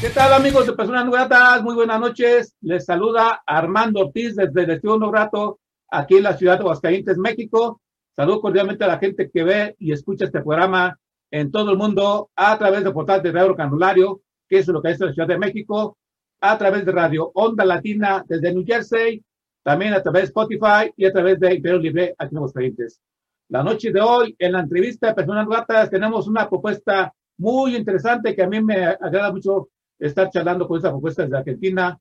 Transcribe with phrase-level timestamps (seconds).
[0.00, 1.62] ¿Qué tal amigos de Personas No Gratas?
[1.62, 2.56] Muy buenas noches.
[2.62, 7.18] Les saluda Armando Ortiz desde el Estudio No Grato, aquí en la ciudad de Aguascalientes,
[7.18, 7.82] México.
[8.16, 10.98] Saludo cordialmente a la gente que ve y escucha este programa
[11.30, 14.92] en todo el mundo a través del portal de Radio Canulario, que es lo que
[14.92, 15.98] es la Ciudad de México,
[16.40, 19.22] a través de Radio Onda Latina desde New Jersey,
[19.62, 23.02] también a través de Spotify y a través de Imperio Libre aquí en Aguascalientes.
[23.50, 27.76] La noche de hoy, en la entrevista de Personas No Gratas, tenemos una propuesta muy
[27.76, 29.68] interesante que a mí me agrada mucho
[30.00, 31.98] estar charlando con esta propuesta desde Argentina.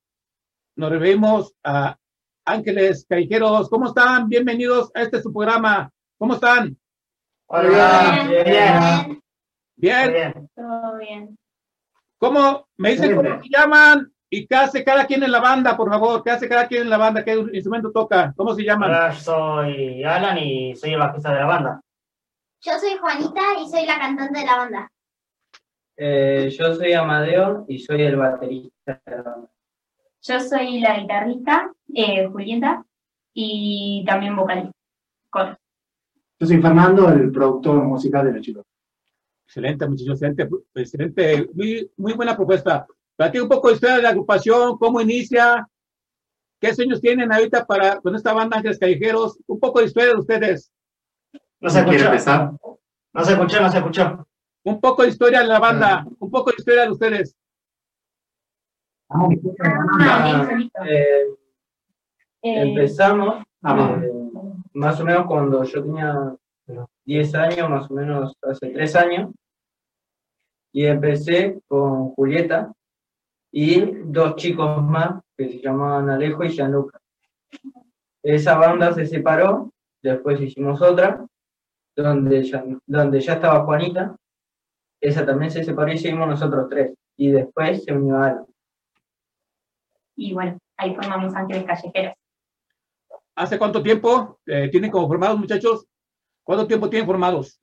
[0.75, 1.97] Nos referimos a
[2.45, 3.69] Ángeles Callejeros.
[3.69, 4.27] ¿Cómo están?
[4.29, 5.91] Bienvenidos a este su programa.
[6.17, 6.77] ¿Cómo están?
[7.47, 8.43] Hola, Bien.
[8.45, 9.21] bien.
[9.75, 10.11] Bien.
[10.11, 10.49] Bien.
[10.55, 11.37] Todo bien.
[12.17, 12.67] ¿Cómo?
[12.77, 13.17] Me dicen Bien.
[13.17, 16.23] cómo se llaman y qué hace cada quien en la banda, por favor.
[16.23, 17.23] ¿Qué hace cada quien en la banda?
[17.23, 18.33] ¿Qué instrumento toca?
[18.35, 18.89] ¿Cómo se llaman?
[18.89, 21.81] Hola, soy Alan y soy el bajista de la banda.
[22.61, 24.91] Yo soy Juanita y soy la cantante de la banda.
[26.01, 29.49] Eh, yo soy Amadeo y soy el baterista de la banda.
[30.21, 32.85] Yo soy la guitarrista, eh, Julieta,
[33.33, 34.71] y también vocalista.
[35.29, 35.57] Coro.
[36.39, 38.65] Yo soy Fernando, el productor musical de los chicos.
[39.45, 40.21] Excelente, muchachos.
[40.21, 41.49] Excelente, excelente.
[41.53, 42.87] Muy, muy buena propuesta.
[43.17, 45.67] Platica un poco de historia de la agrupación, cómo inicia,
[46.61, 49.37] qué sueños tienen ahorita para con esta banda Ángeles Callejeros.
[49.47, 50.71] Un poco de historia de ustedes.
[51.59, 52.09] No se ¿Quiere escuchó.
[52.09, 52.51] empezar?
[53.13, 54.28] No se escuchó, no se escuchó.
[54.69, 57.35] Un poco de historia de la banda, un poco de historia de ustedes.
[59.09, 59.27] Ah,
[60.55, 60.83] listo.
[60.85, 61.25] Eh,
[62.41, 64.11] Eh, empezamos Ah, eh,
[64.73, 66.33] más o menos cuando yo tenía
[66.67, 69.33] unos 10 años, más o menos hace 3 años,
[70.71, 72.71] y empecé con Julieta
[73.51, 77.01] y dos chicos más que se llamaban Alejo y Gianluca.
[78.23, 81.25] Esa banda se separó, después hicimos otra,
[81.97, 84.15] donde ya, donde ya estaba Juanita,
[85.01, 88.45] esa también se separó y seguimos nosotros tres, y después se unió Alan.
[90.15, 92.13] y bueno, ahí formamos Ángeles Callejeros.
[93.35, 95.85] ¿Hace cuánto tiempo eh, tienen como formados, muchachos?
[96.43, 97.59] ¿Cuánto tiempo tienen formados?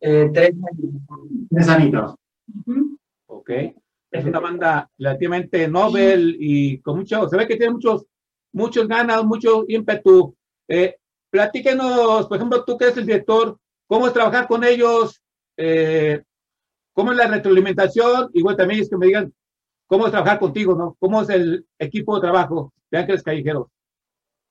[0.00, 1.02] Eh, tres años.
[1.50, 2.14] Tres anitos.
[2.60, 2.96] Ujú.
[3.26, 3.50] Ok.
[4.10, 8.06] Es una banda relativamente novel y con mucho, se ve que tiene muchos,
[8.52, 10.34] muchos ganas, mucho ímpetu.
[10.68, 10.96] Eh,
[11.30, 15.20] platíquenos, por ejemplo, tú que eres el director, ¿cómo es trabajar con ellos?
[15.56, 16.22] Eh,
[16.98, 18.28] ¿Cómo es la retroalimentación?
[18.32, 19.32] Igual también es que me digan,
[19.86, 20.96] ¿cómo es trabajar contigo, no?
[20.98, 23.68] ¿Cómo es el equipo de trabajo de Ángeles Callejeros?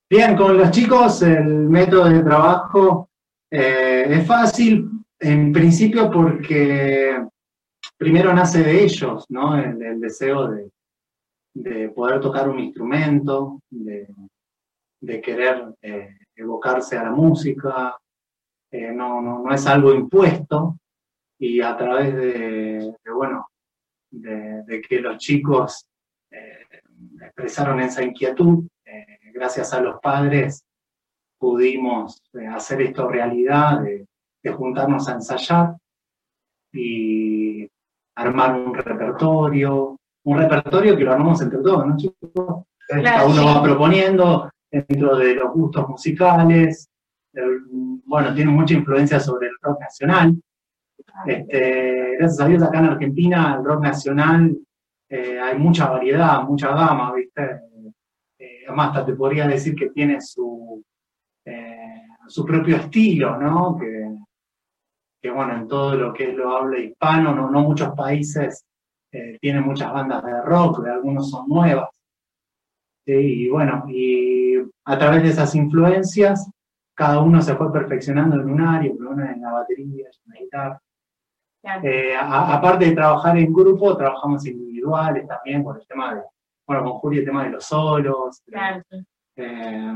[0.10, 3.10] Bien, con los chicos el método de trabajo
[3.52, 7.22] eh, es fácil, en principio porque
[7.98, 9.58] primero nace de ellos, ¿no?
[9.58, 10.72] El, deseo de,
[11.54, 14.08] de poder tocar un instrumento, de,
[15.02, 17.98] de querer eh, evocarse a la música,
[18.72, 20.78] eh, no, no, no es algo impuesto,
[21.40, 23.48] y a través de, de, bueno,
[24.12, 25.88] de, de que los chicos
[26.32, 26.66] eh,
[27.22, 30.64] expresaron esa inquietud, eh, gracias a los padres
[31.40, 34.08] pudimos eh, hacer esto realidad, de,
[34.44, 35.76] de juntarnos a ensayar
[36.74, 37.70] y
[38.16, 42.66] armar un repertorio, un repertorio que lo armamos entre todos, ¿no, chicos?
[42.88, 43.46] Cada Claro, uno sí.
[43.46, 46.90] va proponiendo dentro de los gustos musicales,
[48.06, 50.36] bueno, tiene mucha influencia sobre el rock nacional.
[51.26, 54.58] Este, gracias a Dios acá en Argentina el rock nacional
[55.10, 57.62] eh, hay mucha variedad, mucha gama, ¿viste?
[58.38, 60.84] Eh, además, hasta te podría decir que tiene su,
[61.46, 63.78] eh, su propio estilo, ¿no?
[63.78, 68.64] Que, bueno, en todo lo que es lo habla hispano, no, muchos países
[69.42, 71.90] tienen muchas bandas de rock, de algunos son nuevas.
[73.06, 74.56] Y bueno, y
[74.86, 76.50] a través de esas influencias,
[76.94, 80.82] cada uno se fue perfeccionando en un área, uno en la batería, en la guitarra.
[81.84, 86.22] Eh, a- aparte de trabajar en grupo, trabajamos individuales también por el tema de,
[86.68, 88.42] bueno, con Juli el tema de los solos.
[88.46, 88.84] Claro.
[89.36, 89.94] Eh,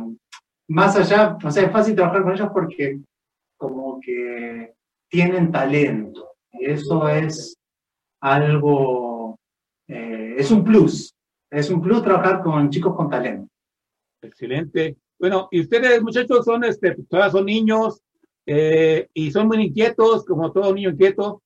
[0.70, 3.00] más allá, o sea, es fácil trabajar con ellos porque
[3.58, 4.74] como que
[5.10, 6.32] tienen talento.
[6.54, 7.58] Y eso es
[8.22, 9.38] algo,
[9.88, 11.14] eh, es un plus.
[11.50, 13.48] Es un plus trabajar con chicos con talento.
[14.22, 14.98] Excelente.
[15.20, 18.02] Bueno, y ustedes, muchachos, son, este, todavía son niños,
[18.46, 21.42] eh, y son muy inquietos, como todo niño inquieto,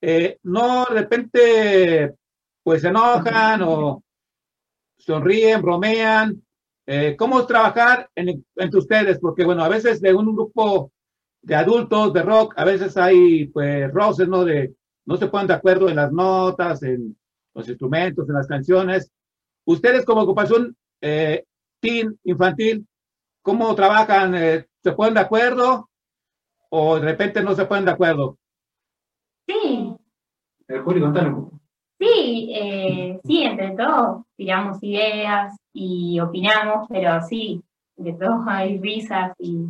[0.00, 2.14] eh, no de repente
[2.62, 4.02] pues se enojan o
[4.98, 6.42] sonríen, bromean.
[6.86, 9.18] Eh, ¿Cómo trabajar en- entre ustedes?
[9.20, 10.92] Porque bueno, a veces de un grupo
[11.42, 14.44] de adultos de rock, a veces hay pues roces, ¿no?
[14.44, 14.74] De
[15.06, 17.16] no se ponen de acuerdo en las notas, en
[17.54, 19.10] los instrumentos, en las canciones.
[19.66, 21.44] Ustedes como ocupación eh,
[21.80, 22.86] teen, infantil,
[23.42, 24.34] ¿cómo trabajan?
[24.36, 25.90] Eh, ¿Se ponen de acuerdo
[26.70, 28.38] o de repente no se ponen de acuerdo?
[30.70, 31.58] Eh, Juli, contale un poco.
[31.98, 37.60] sí, eh, sí, entre todos tiramos ideas y opinamos, pero sí,
[37.96, 39.66] de todos hay risas y,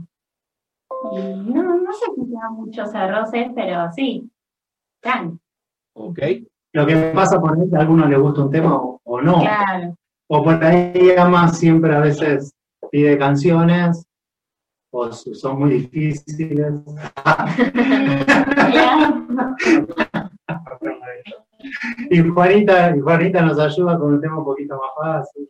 [1.13, 4.31] y no, no sé si sea muchos arroces, pero sí,
[5.03, 5.41] están,
[5.95, 6.19] ¿Ok?
[6.73, 9.41] Lo que pasa por ahí, que a algunos les gusta un tema o, o no.
[9.41, 9.97] claro.
[10.29, 12.53] O por ahí ama siempre a veces
[12.93, 14.07] pide canciones,
[14.93, 16.75] o son muy difíciles.
[22.11, 25.49] Y Juanita, y Juanita nos ayuda con un tema un poquito más fácil.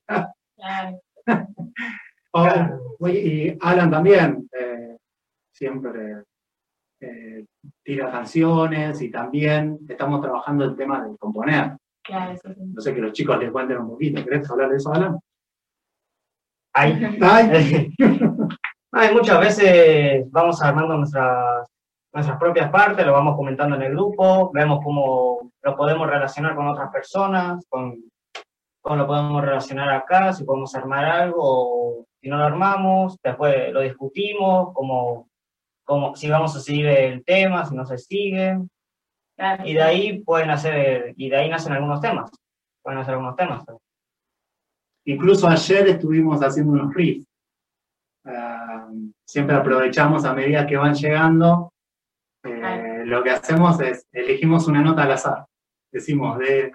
[0.56, 1.00] Claro.
[3.08, 4.96] Y Alan también, eh,
[5.50, 6.22] siempre
[7.00, 7.44] eh,
[7.82, 11.76] tira canciones y también estamos trabajando el tema de componer.
[12.02, 12.60] Claro, eso sí.
[12.62, 14.22] No sé que los chicos les cuenten un poquito.
[14.22, 15.18] ¿Querés hablar de eso, Alan?
[16.72, 17.92] Hay, Ay,
[18.92, 21.66] hay muchas veces vamos armando nuestras,
[22.12, 26.68] nuestras propias partes, lo vamos comentando en el grupo, vemos cómo lo podemos relacionar con
[26.68, 28.02] otras personas, con
[28.82, 33.72] cómo lo podemos relacionar acá, si podemos armar algo, o si no lo armamos, después
[33.72, 35.28] lo discutimos, como,
[35.84, 38.58] como si vamos a seguir el tema, si no se sigue,
[39.36, 39.62] Claro.
[39.66, 42.30] y de ahí pueden hacer, y de ahí nacen algunos temas,
[42.82, 43.64] pueden hacer algunos temas.
[45.06, 47.26] Incluso ayer estuvimos haciendo unos riffs.
[48.24, 48.86] Ah,
[49.26, 51.72] siempre aprovechamos a medida que van llegando.
[52.44, 55.46] Eh, lo que hacemos es elegimos una nota al azar.
[55.92, 56.72] Decimos de,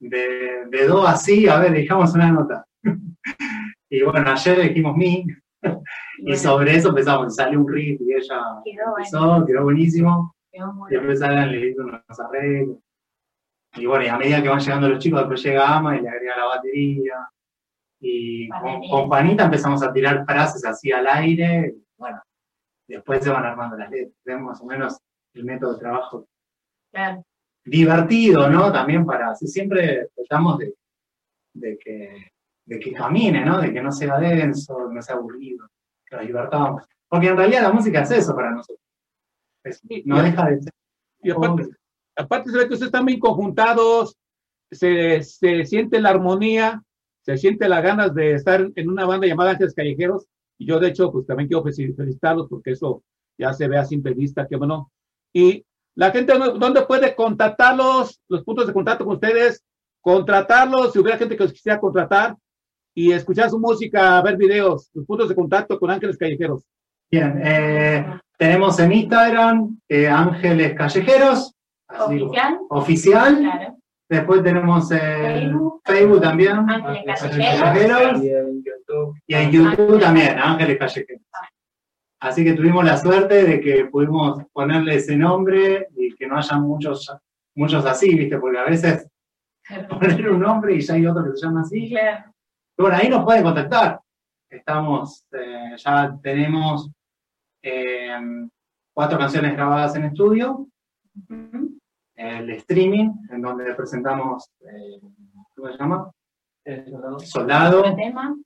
[0.00, 2.66] de, de do a si, a ver, elijamos una nota.
[3.90, 5.26] y bueno, ayer elegimos mi,
[6.18, 8.96] y sobre eso empezamos, salió un riff y ella Quedó bueno.
[8.98, 10.34] empezó, quedó buenísimo.
[10.52, 12.78] quedó Y Alan le hizo unos arreglos.
[13.74, 16.08] Y bueno, y a medida que van llegando los chicos, después llega Ama y le
[16.08, 17.28] agrega la batería.
[18.00, 21.74] Y con, con Juanita empezamos a tirar frases así al aire.
[21.76, 22.20] y bueno,
[22.86, 24.40] después se van armando las letras.
[24.40, 24.98] Más o menos
[25.34, 26.26] el método de trabajo
[26.92, 27.24] Claro.
[27.64, 28.72] divertido, ¿no?
[28.72, 30.74] También para, si siempre tratamos de,
[31.54, 32.30] de que,
[32.66, 33.60] de que camine, ¿no?
[33.60, 35.68] De que no sea denso, no sea aburrido,
[36.06, 36.82] que nos divertamos.
[37.08, 38.80] Porque en realidad la música es eso para nosotros.
[39.64, 40.72] Es- Sí, no y- deja de ser.
[41.22, 41.68] Y aparte,
[42.16, 44.16] aparte se ve que ustedes están bien conjuntados,
[44.70, 46.82] se, se siente la armonía,
[47.24, 50.26] se siente las ganas de estar en una banda llamada Ángeles Callejeros.
[50.58, 53.02] Y yo, de hecho, pues también quiero felici- felicitarlos porque eso
[53.38, 54.90] ya se ve a simple vista, que bueno.
[55.38, 55.64] Y
[55.94, 58.20] la gente, ¿dónde- ¿dónde puede contactarlos?
[58.28, 59.64] Los puntos de contacto con ustedes,
[60.00, 62.34] contratarlos, si hubiera gente que los quisiera contratar
[62.94, 66.64] y escuchar su música, ver videos, los puntos de contacto con Ángeles Callejeros.
[67.10, 68.04] Bien, eh,
[68.36, 71.54] tenemos en Instagram eh, Ángeles Callejeros,
[71.98, 73.38] Oficial, oficial.
[73.38, 73.74] claro.
[74.10, 75.82] Después tenemos en Facebook.
[75.84, 77.60] Facebook también, Ángeles Ángeles Callejeros.
[77.60, 78.24] Callejeros.
[78.24, 79.14] Y en YouTube.
[79.26, 81.22] y en YouTube también, Ángeles Callejeros.
[82.20, 86.56] Así que tuvimos la suerte de que pudimos ponerle ese nombre y que no haya
[86.58, 87.14] muchos,
[87.54, 88.38] muchos así, ¿viste?
[88.38, 89.08] Porque a veces
[89.88, 91.90] poner un nombre y ya hay otro que se llama así.
[91.90, 92.24] Claro.
[92.76, 94.00] Bueno, ahí nos pueden contactar.
[94.50, 96.90] Estamos, eh, ya tenemos
[97.62, 98.16] eh,
[98.92, 100.66] cuatro canciones grabadas en estudio,
[102.16, 105.00] el streaming, en donde presentamos, eh,
[105.54, 106.10] ¿cómo se llama?
[106.86, 107.18] ¿no?
[107.20, 107.82] Soldado.
[107.94, 108.36] Tema.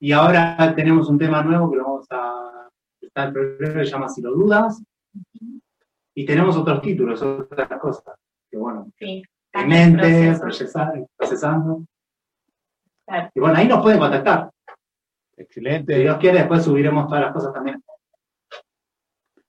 [0.00, 2.63] Y ahora tenemos un tema nuevo que lo vamos a
[3.14, 4.82] febrero, que se llama Si lo dudas.
[6.14, 8.14] Y tenemos otros títulos, otras cosas.
[8.50, 9.22] Que bueno, Sí.
[9.52, 11.84] en mente, procesar- procesando.
[13.06, 13.30] Claro.
[13.34, 14.50] Y bueno, ahí nos pueden contactar.
[15.36, 15.98] Si Excelente.
[15.98, 17.82] Dios quiere, después subiremos todas las cosas también.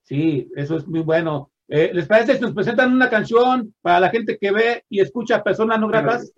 [0.03, 1.51] Sí, eso es muy bueno.
[1.67, 5.43] Eh, ¿Les parece si nos presentan una canción para la gente que ve y escucha
[5.43, 6.31] personas no gratas?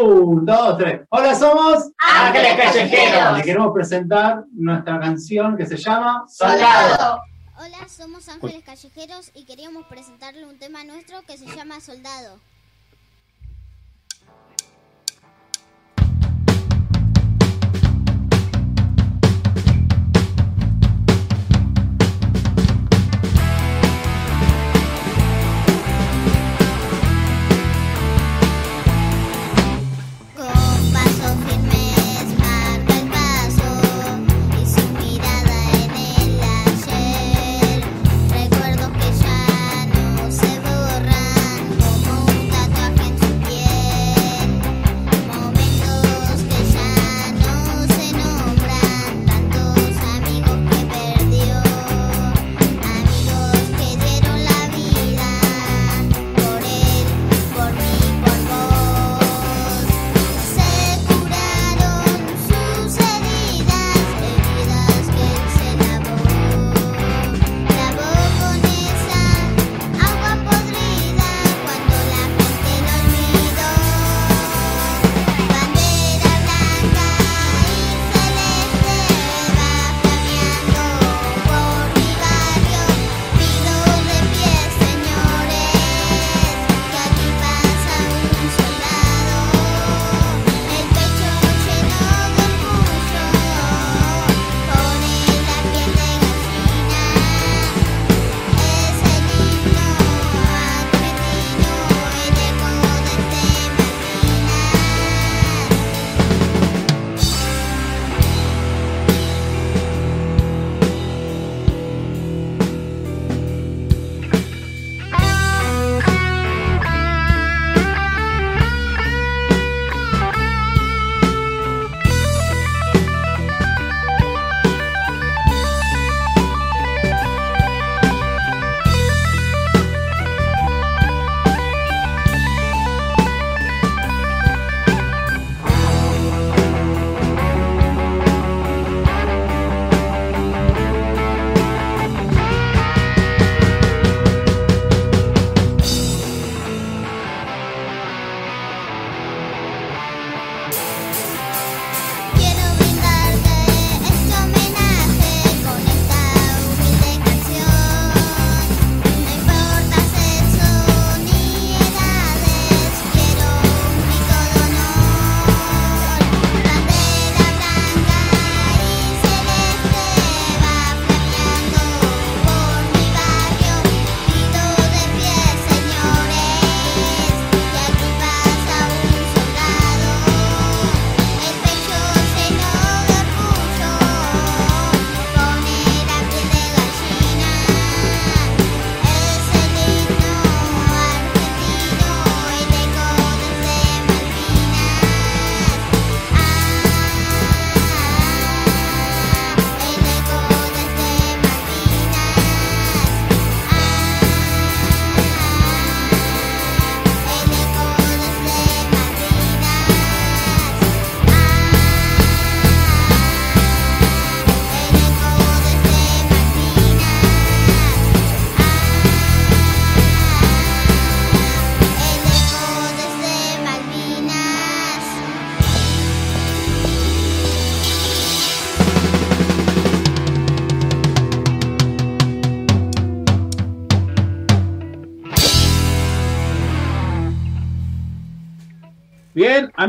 [0.00, 1.00] Un, dos, tres.
[1.08, 3.38] Hola, somos Ángeles Callejeros.
[3.38, 7.20] Le queremos presentar nuestra canción que se llama Soldado.
[7.56, 12.38] Hola, somos Ángeles Callejeros y queríamos presentarle un tema nuestro que se llama Soldado.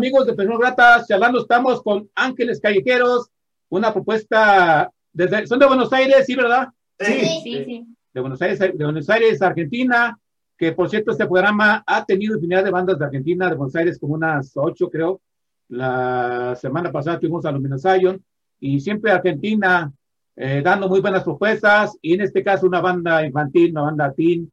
[0.09, 3.29] Amigos de Personas Gratas, charlando estamos con Ángeles Callejeros,
[3.69, 6.69] una propuesta desde, son de Buenos Aires, ¿sí, verdad?
[6.99, 7.95] Sí, sí, sí.
[8.11, 10.17] De Buenos Aires, de Buenos Aires, Argentina,
[10.57, 13.99] que por cierto este programa ha tenido infinidad de bandas de Argentina, de Buenos Aires,
[13.99, 15.21] como unas ocho creo.
[15.67, 18.19] La semana pasada tuvimos a Lumina Zion
[18.59, 19.93] y siempre Argentina
[20.35, 24.51] eh, dando muy buenas propuestas y en este caso una banda infantil, una banda teen,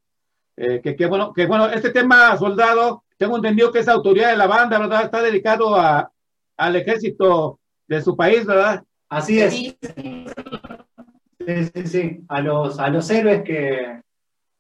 [0.59, 4.37] eh, que, que bueno, que bueno, este tema soldado, tengo entendido que esa autoridad de
[4.37, 5.05] la banda, ¿verdad?
[5.05, 6.11] Está dedicado a,
[6.57, 8.85] al ejército de su país, ¿verdad?
[9.09, 9.53] Así es.
[9.53, 10.27] Sí, sí.
[11.85, 12.21] Sí.
[12.29, 14.01] A los, a los héroes que,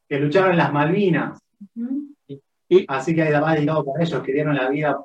[0.08, 1.38] que lucharon en las Malvinas.
[1.74, 2.14] Ujú.
[2.88, 5.04] Así que va dedicado para ellos, que dieron la vida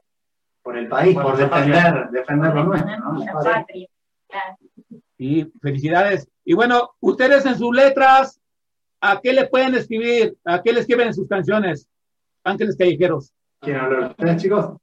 [0.61, 2.97] por el país, Por por la defender, defender lo nuestro.
[2.97, 3.25] ¿no?
[3.25, 3.87] La patria.
[4.27, 4.57] Claro.
[5.17, 6.27] Y felicidades.
[6.45, 8.39] Y bueno, ustedes en sus letras,
[8.99, 10.37] ¿a qué le pueden escribir?
[10.45, 11.87] ¿A qué le escriben en sus canciones?
[12.43, 13.33] Ángeles Callejeros.
[13.61, 14.75] ¿Quieren hablar ustedes, chicos?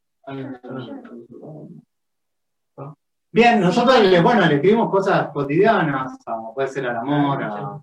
[3.30, 7.80] Bien, nosotros, le- bueno, le escribimos cosas cotidianas, a- puede ser al amor, a,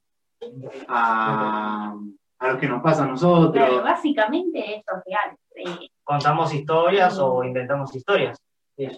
[0.87, 1.95] a,
[2.39, 3.83] a lo que nos pasa a Claro, nosotros.
[3.83, 5.37] básicamente esto es real.
[5.83, 8.37] Eh, Contamos historias o inventamos historias.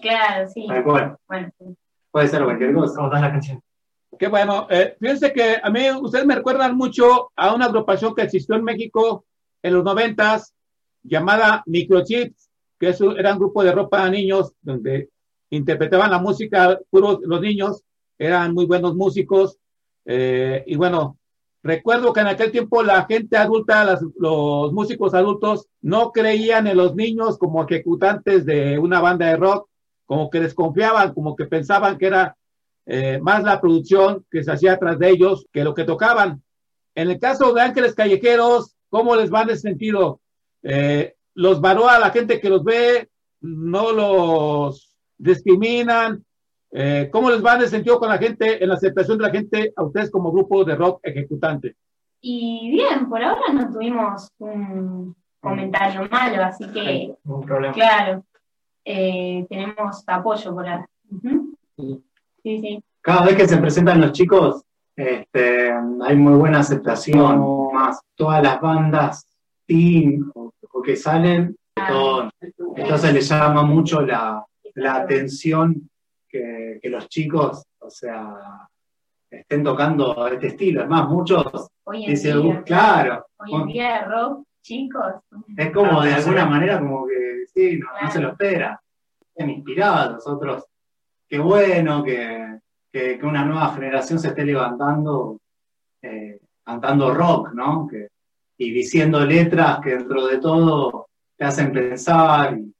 [0.00, 0.66] claro, sí.
[0.68, 1.16] Tal cual.
[1.26, 1.76] Bueno, sí.
[2.10, 2.94] Puede ser cualquier cosa.
[2.96, 3.60] Como está la canción.
[4.18, 4.66] Qué bueno.
[4.70, 8.64] Eh, fíjense que a mí, ustedes me recuerdan mucho a una agrupación que existió en
[8.64, 9.24] México
[9.62, 10.54] en los noventas,
[11.08, 15.08] llamada Microchips, que es un- era un grupo de ropa a niños, donde
[15.50, 17.82] interpretaban la música, puros los niños,
[18.18, 19.56] eran muy buenos músicos.
[20.10, 21.18] eh, y bueno,
[21.62, 26.94] recuerdo que en aquel tiempo la gente adulta, los músicos adultos, no creían en los
[26.94, 29.68] niños como ejecutantes de una banda de rock,
[30.06, 32.34] como que desconfiaban, como que pensaban que era
[32.86, 36.42] eh, más la producción que se hacía atrás de ellos que lo que tocaban.
[36.94, 40.20] En el caso de Ángeles Callejeros, ¿cómo les va en ese sentido?
[40.62, 43.08] Eh, ¿Los varó a la gente que los ve?
[43.40, 46.24] ¿No los discriminan?
[46.70, 49.30] Eh, ¿Cómo les va en ese sentido con la gente, en la aceptación de la
[49.30, 51.76] gente a ustedes como grupo de rock ejecutante?
[52.20, 57.72] Y bien, por ahora no tuvimos un comentario malo, así que, Un problema.
[57.72, 58.24] claro,
[58.84, 60.88] eh, tenemos apoyo por ahora.
[61.76, 62.02] Sí,
[62.42, 62.82] sí.
[63.00, 64.62] Cada vez que se presentan los chicos,
[64.96, 65.70] este,
[66.02, 69.27] hay muy buena aceptación, más todas las bandas
[69.68, 72.30] teen o, que salen, todo.
[72.76, 74.42] entonces les llama mucho la,
[74.74, 75.90] la atención
[76.26, 78.36] que, que los chicos, o sea,
[79.30, 80.82] estén tocando este estilo.
[80.82, 81.68] Es más, muchos
[82.06, 85.14] dicen, día, "Uh, claro, hoy en día rock, chicos.
[85.56, 88.80] es como de alguna manera como que sí, no, no se lo espera.
[89.20, 90.64] Están inspirados, otros,
[91.28, 92.60] qué bueno que,
[92.90, 95.38] que, que una nueva generación se esté levantando
[96.00, 97.86] eh, cantando rock, ¿no?
[97.90, 98.08] Que,
[98.58, 102.74] y diciendo letras que dentro de todo te hacen pensar y,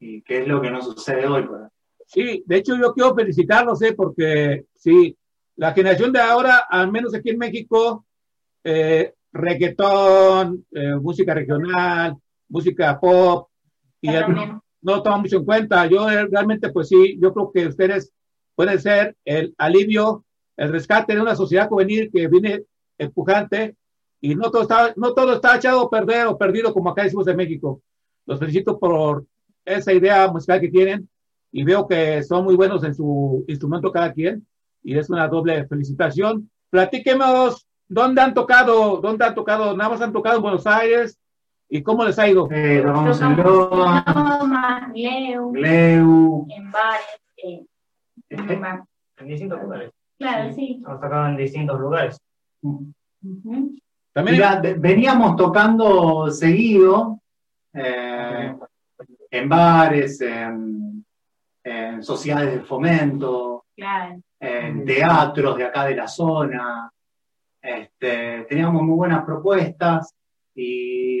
[0.00, 1.44] y que es lo que no sucede hoy.
[1.46, 1.62] pues.
[2.06, 3.94] Sí, de hecho yo quiero felicitarlos, ¿eh?
[3.94, 5.16] porque sí,
[5.56, 8.04] la generación de ahora, al menos aquí en México,
[8.64, 12.16] eh, reggaetón, eh, música regional,
[12.48, 13.48] música pop,
[14.00, 14.62] y el- menos.
[14.82, 15.86] no toma mucho en cuenta.
[15.86, 18.12] Yo eh, realmente, pues sí, yo creo que ustedes
[18.54, 20.24] pueden ser el alivio,
[20.56, 22.62] el rescate de una sociedad juvenil que viene
[22.96, 23.76] empujante
[24.20, 27.26] y no todo está, no todo está echado a perder o perdido como acá decimos
[27.28, 27.80] en México.
[28.26, 29.24] Los felicito por
[29.64, 31.08] esa idea musical que tienen
[31.52, 34.46] y veo que son muy buenos en su instrumento cada quien
[34.82, 36.50] y es una doble felicitación.
[36.70, 41.18] Platíquenos dónde han tocado, dónde han tocado, nada más han tocado en Buenos Aires
[41.68, 42.48] y cómo les ha ido.
[42.50, 44.04] Eh, tocamos en Loma,
[44.40, 47.06] Loma, Leu, Gleu, en bares.
[47.36, 47.64] eh,
[48.30, 48.62] en
[49.18, 49.90] En distintos lugares.
[50.18, 50.80] Claro, sí.
[50.84, 52.18] Hemos tocado en distintos lugares.
[52.62, 53.76] Ujú.
[54.12, 57.20] También Mira, de- veníamos tocando seguido
[57.72, 58.54] eh,
[59.30, 61.04] en bares, en,
[61.64, 64.20] en sociedades de fomento, Claro.
[64.40, 66.90] en teatros de acá de la zona.
[67.62, 70.14] Este, teníamos muy buenas propuestas
[70.54, 71.20] y,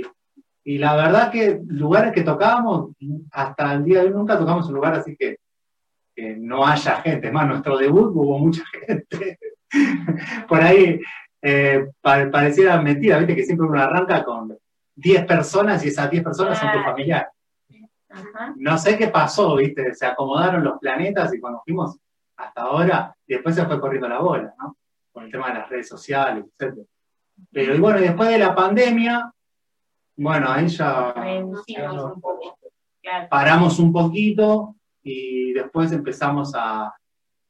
[0.64, 2.90] y la verdad que lugares que tocábamos,
[3.32, 5.36] hasta el día de hoy nunca tocamos un lugar así que,
[6.16, 7.28] que no haya gente.
[7.28, 9.38] Es más, nuestro debut hubo mucha gente.
[10.48, 10.98] Por ahí
[11.42, 14.56] eh, pa- pareciera mentira, viste que siempre uno arranca con
[14.94, 17.28] 10 personas y esas 10 personas son tus familiares.
[18.10, 18.54] Ajá.
[18.56, 21.96] No sé qué pasó, viste, se acomodaron los planetas y cuando fuimos
[22.36, 24.76] hasta ahora, y después se fue corriendo la bola, ¿no?
[25.12, 26.78] Con el tema de las redes sociales, etc.
[27.52, 29.30] Pero y bueno, después de la pandemia,
[30.16, 32.58] bueno, ahí ya Reducimos un poco.
[33.02, 33.28] Claro.
[33.30, 36.92] paramos un poquito y después empezamos a,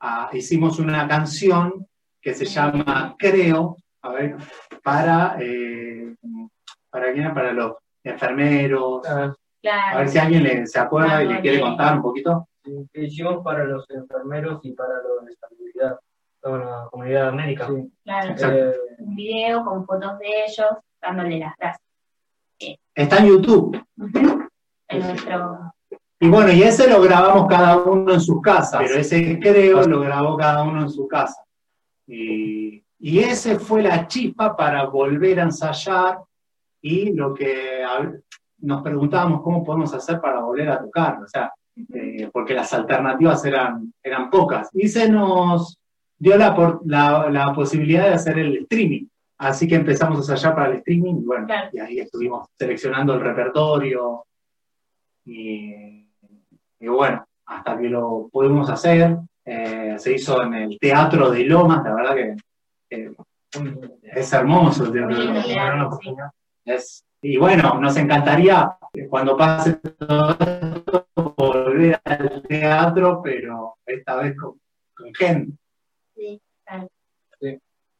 [0.00, 1.86] a- hicimos una canción
[2.20, 4.36] que se llama Creo, a ver,
[4.82, 6.14] para, eh,
[6.90, 9.34] para quién, para los enfermeros, A
[9.98, 12.48] ver si alguien le, se acuerda y le quiere contar un poquito.
[12.92, 15.98] que hicimos para los enfermeros y para los de estabilidad,
[16.40, 17.68] toda la comunidad médica.
[18.04, 18.80] Claro, Exacto.
[18.98, 20.68] un video con fotos de ellos
[21.00, 21.82] dándole las gracias.
[22.94, 23.86] Está en YouTube.
[24.88, 25.72] En nuestro.
[26.20, 30.00] Y bueno, y ese lo grabamos cada uno en sus casas, pero ese creo lo
[30.00, 31.40] grabó cada uno en su casa.
[32.08, 36.18] Y, y ese fue la chispa para volver a ensayar
[36.80, 37.82] y lo que
[38.60, 41.52] nos preguntábamos cómo podemos hacer para volver a tocar, o sea,
[41.94, 44.70] eh, porque las alternativas eran, eran pocas.
[44.72, 45.78] Y se nos
[46.18, 49.04] dio la, por- la, la posibilidad de hacer el streaming.
[49.36, 51.70] Así que empezamos a ensayar para el streaming y bueno, Claro.
[51.72, 54.24] y ahí estuvimos seleccionando el repertorio
[55.24, 56.06] y,
[56.80, 59.16] y bueno, hasta que lo pudimos hacer.
[59.50, 62.36] Eh, se hizo en el Teatro de Lomas, la verdad que
[62.90, 63.12] eh,
[64.02, 65.46] es hermoso el Teatro de Lomas.
[66.02, 66.10] sí.
[66.64, 68.76] Es- y bueno, nos encantaría
[69.10, 71.06] cuando pase todo esto
[71.36, 74.60] volver al teatro, pero esta vez con,
[74.94, 75.52] con gente.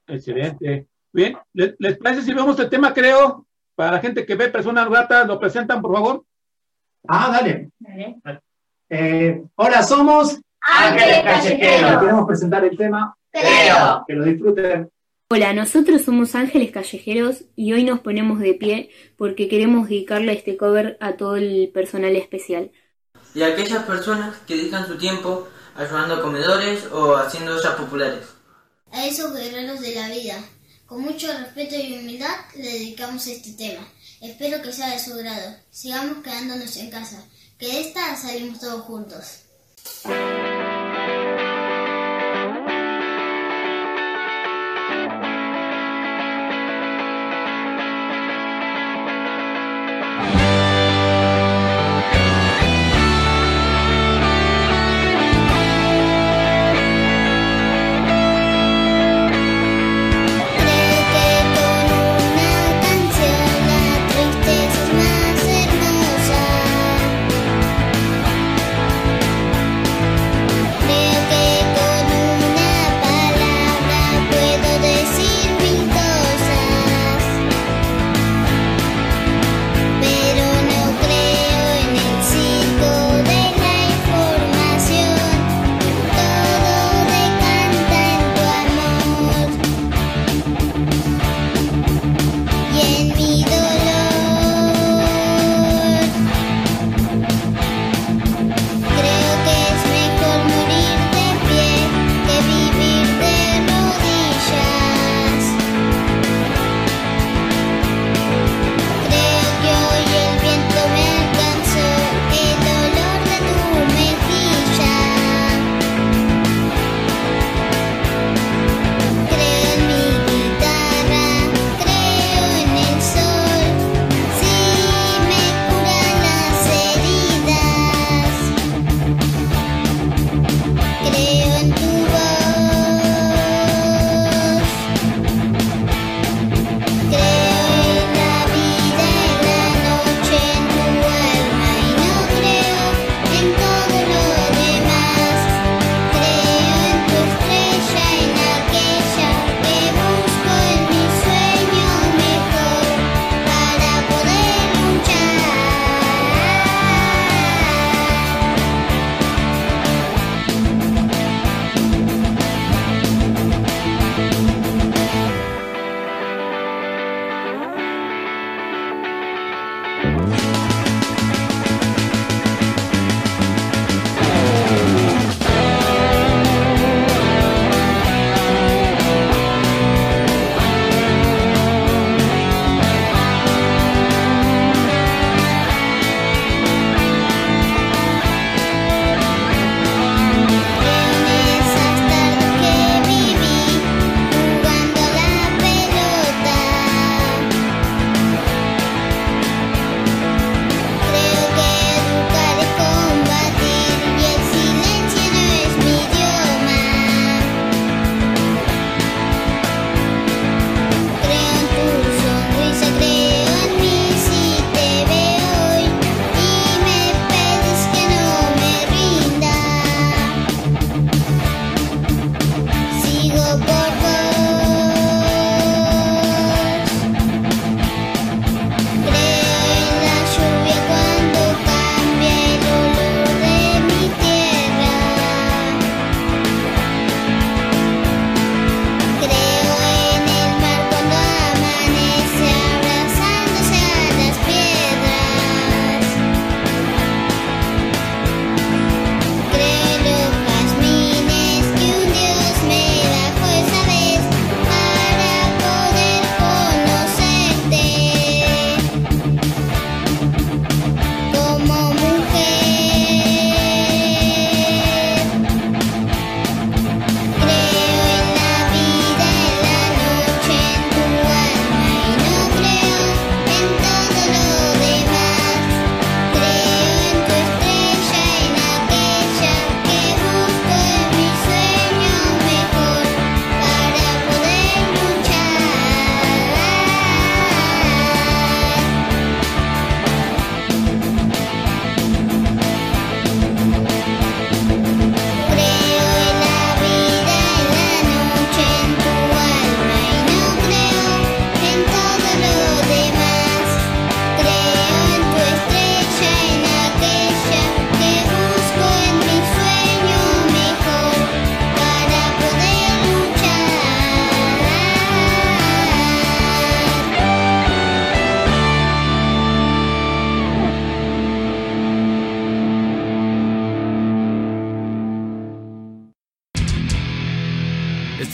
[0.06, 0.86] Excelente.
[1.12, 3.46] Bien, ¿les, les parece si vemos el tema, creo?
[3.74, 6.24] Para la gente que ve personas gratas, lo presentan, por favor.
[7.08, 7.70] Ah, dale.
[7.80, 8.40] ¿Vale?
[8.90, 10.40] Eh, hola, somos.
[10.60, 12.00] Ángeles Callejeros.
[12.00, 13.16] Queremos presentar el tema.
[13.30, 14.04] Creo.
[14.06, 14.90] Que lo disfruten.
[15.30, 20.56] Hola, nosotros somos Ángeles Callejeros y hoy nos ponemos de pie porque queremos dedicarle este
[20.56, 22.70] cover a todo el personal especial.
[23.34, 28.26] y a aquellas personas que dedican su tiempo ayudando a comedores o haciendo ollas populares.
[28.90, 30.36] A esos guerreros de la vida,
[30.86, 33.86] con mucho respeto y humildad le dedicamos este tema.
[34.22, 35.56] Espero que sea de su grado.
[35.70, 37.22] Sigamos quedándonos en casa,
[37.58, 39.42] que de esta salimos todos juntos.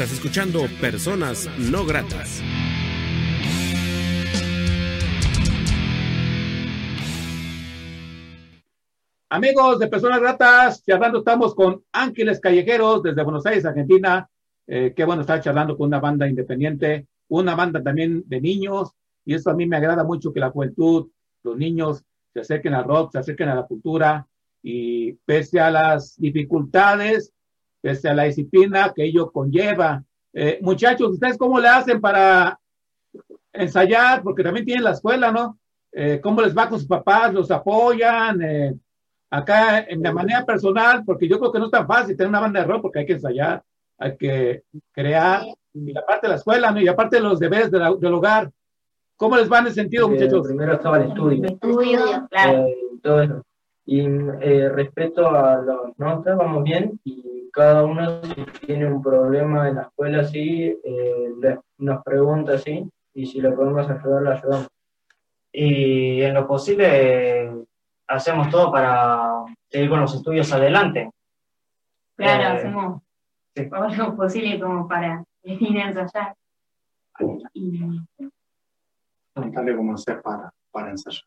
[0.05, 2.43] Estás escuchando Personas No Gratas.
[9.31, 14.29] Amigos de Personas Gratas, charlando estamos con Ángeles Callejeros desde Buenos Aires, Argentina.
[14.67, 18.91] Eh, qué bueno estar charlando con una banda independiente, una banda también de niños,
[19.25, 21.09] y eso a mí me agrada mucho que la juventud,
[21.43, 24.27] los niños se acerquen al rock, se acerquen a la cultura,
[24.63, 27.33] y pese a las dificultades,
[27.85, 30.03] pese a la disciplina que ello conlleva.
[30.33, 32.59] Eh, muchachos, ¿ustedes cómo le hacen para
[33.53, 34.23] ensayar?
[34.23, 35.59] Porque también tienen la escuela, ¿no?
[35.93, 37.35] Eh, ¿Cómo les va con sus papás?
[37.35, 38.41] ¿Los apoyan?
[38.43, 38.75] Eh,
[39.31, 42.41] acá, en la manera personal, porque yo creo que no es tan fácil tener una
[42.41, 43.63] banda de rock porque hay que ensayar,
[43.99, 45.43] hay que crear,
[45.75, 46.81] y la parte de la escuela, ¿no?
[46.81, 48.51] Y aparte de los deberes de la- del hogar.
[49.17, 50.47] ¿Cómo les va en ese sentido, muchachos?
[50.47, 51.45] Primero estaba el estudio.
[51.45, 52.67] Estudio, claro.
[52.67, 53.43] eh, todo eso.
[53.87, 59.69] Y eh, respecto a los notas, vamos bien, y cada uno si tiene un problema
[59.69, 64.31] en la escuela, sí, eh, le- nos pregunta, sí, y si le podemos ayudar, le
[64.31, 64.69] ayudamos.
[65.53, 66.87] Y en lo posible
[67.45, 67.65] eh,
[68.09, 71.11] hacemos todo para seguir con los estudios adelante.
[72.17, 73.03] Claro, Eh, hacemos
[73.71, 76.35] todo lo posible como para venir a ensayar.
[77.53, 78.01] Y
[79.77, 81.23] cómo hacer para, para ensayar.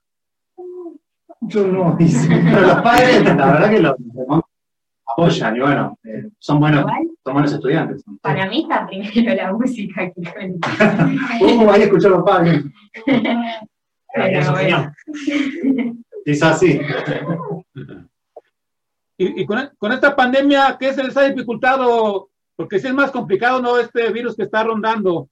[1.41, 2.27] Yo no, dice.
[2.29, 4.41] Pero los padres, la verdad que los los
[5.07, 7.07] apoyan y bueno, eh, son, buenos, Igual.
[7.23, 8.03] son buenos estudiantes.
[8.21, 10.69] para mí está primero la música que cuenta.
[11.41, 12.63] Uh, ahí escuchó a los padres.
[14.13, 14.91] Pero.
[16.25, 16.81] Dice así.
[19.17, 22.29] Y, y con, con esta pandemia, ¿qué se les ha dificultado?
[22.55, 23.77] Porque sí es más complicado, ¿no?
[23.79, 25.29] Este virus que está rondando.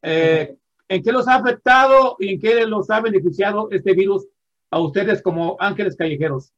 [0.00, 0.56] Eh,
[0.88, 4.26] ¿En qué los ha afectado y en qué los ha beneficiado este virus
[4.72, 6.52] a ustedes como ángeles callejeros?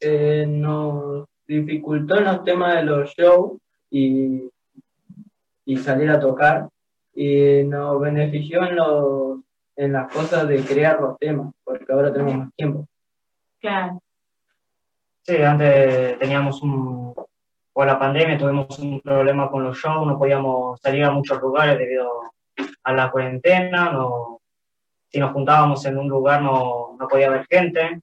[0.00, 3.58] Eh, nos dificultó en los temas de los shows
[3.90, 4.48] y,
[5.64, 6.68] y salir a tocar,
[7.14, 9.40] y nos benefició en, los,
[9.76, 12.86] en las cosas de crear los temas, porque ahora tenemos más tiempo.
[13.60, 14.00] Claro,
[15.24, 17.14] Sí, antes teníamos un,
[17.72, 21.78] por la pandemia tuvimos un problema con los shows, no podíamos salir a muchos lugares
[21.78, 22.32] debido
[22.82, 24.41] a la cuarentena, no,
[25.12, 28.00] si nos juntábamos en un lugar no, no podía haber gente,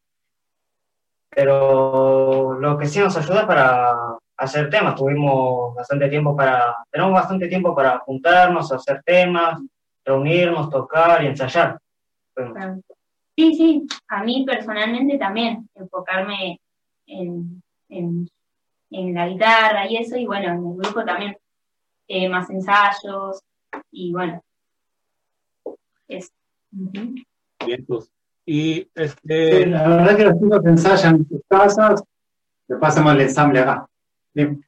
[1.29, 3.95] pero lo que sí nos ayuda es para
[4.37, 9.59] hacer temas, tuvimos bastante tiempo para, tenemos bastante tiempo para juntarnos, hacer temas,
[10.05, 11.79] reunirnos, tocar y ensayar.
[13.35, 16.59] Sí, sí, a mí personalmente también, enfocarme
[17.07, 18.29] en, en,
[19.13, 21.37] la guitarra y eso, y bueno, en el grupo también.
[22.07, 23.41] Eh, más ensayos,
[23.91, 24.41] y bueno.
[27.87, 28.11] Pues.
[28.45, 32.03] Y Sí, este, la verdad que los chicos ensayan en sus casas,
[32.67, 33.87] después hacemos el ensamble acá.
[34.33, 34.65] Bien.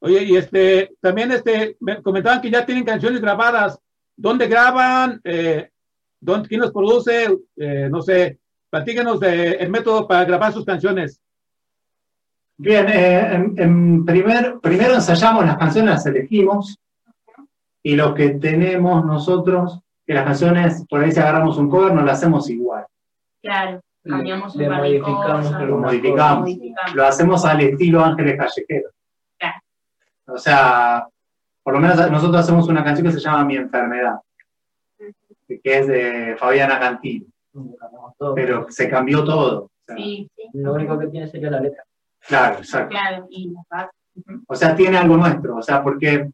[0.00, 3.78] oye, y este, también este, me comentaban que ya tienen canciones grabadas.
[4.16, 5.20] ¿Dónde graban?
[5.24, 5.70] Eh,
[6.20, 7.34] ¿dónde, ¿Quién los produce?
[7.56, 8.38] Eh, no sé,
[8.68, 11.18] platíquenos de el método para grabar sus canciones.
[12.58, 16.78] Bien, eh, en, en primer, primero ensayamos las canciones, las elegimos,
[17.82, 22.02] y lo que tenemos nosotros, que las canciones, por ahí si agarramos un cover, no
[22.02, 22.84] las hacemos igual.
[23.40, 25.62] Claro, cambiamos un Le par de modificamos cosas.
[25.62, 26.40] Lo modificamos.
[26.40, 26.94] modificamos.
[26.96, 28.92] Lo hacemos al estilo Ángeles Callejeros.
[29.38, 29.60] Claro.
[30.26, 31.06] O sea,
[31.62, 34.16] por lo menos nosotros hacemos una canción que se llama Mi Enfermedad,
[35.46, 37.00] que es de Fabiana
[38.18, 38.34] todo.
[38.34, 39.62] pero se cambió todo.
[39.66, 41.84] O sea, Sí, sí, Lo único que tiene sería la letra.
[42.26, 42.88] Claro, exacto.
[42.88, 43.54] claro, y.
[44.48, 46.28] O sea, tiene algo nuestro, o sea, porque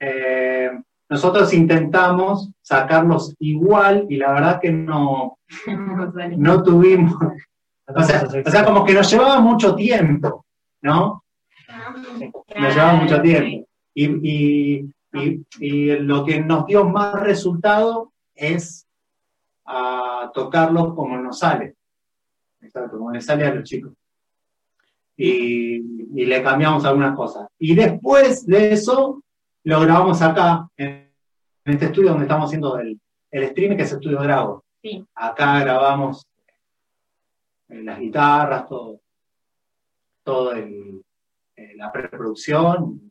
[0.00, 0.70] eh,
[1.08, 5.38] nosotros intentamos sacarlos igual y la verdad que no,
[6.36, 7.14] no tuvimos,
[7.86, 10.46] o sea, o sea, como que nos llevaba mucho tiempo,
[10.82, 11.22] ¿no?
[12.56, 13.66] Nos llevaba mucho tiempo.
[13.94, 18.86] Y, y- y- y lo que nos dio más resultado es
[19.66, 21.76] a tocarlos como nos sale.
[22.60, 23.92] Exacto, como les sale a los chicos.
[25.16, 25.76] Y,
[26.20, 27.46] y le cambiamos algunas cosas.
[27.58, 29.22] Y después de eso,
[29.64, 31.10] lo grabamos acá, en,
[31.64, 33.00] en este estudio donde estamos haciendo el,
[33.30, 34.64] el streaming, que es Estudio Drago.
[34.82, 35.04] Sí.
[35.14, 36.26] Acá grabamos
[37.68, 39.00] las guitarras, todo,
[40.22, 41.02] todo el,
[41.56, 43.10] eh, la preproducción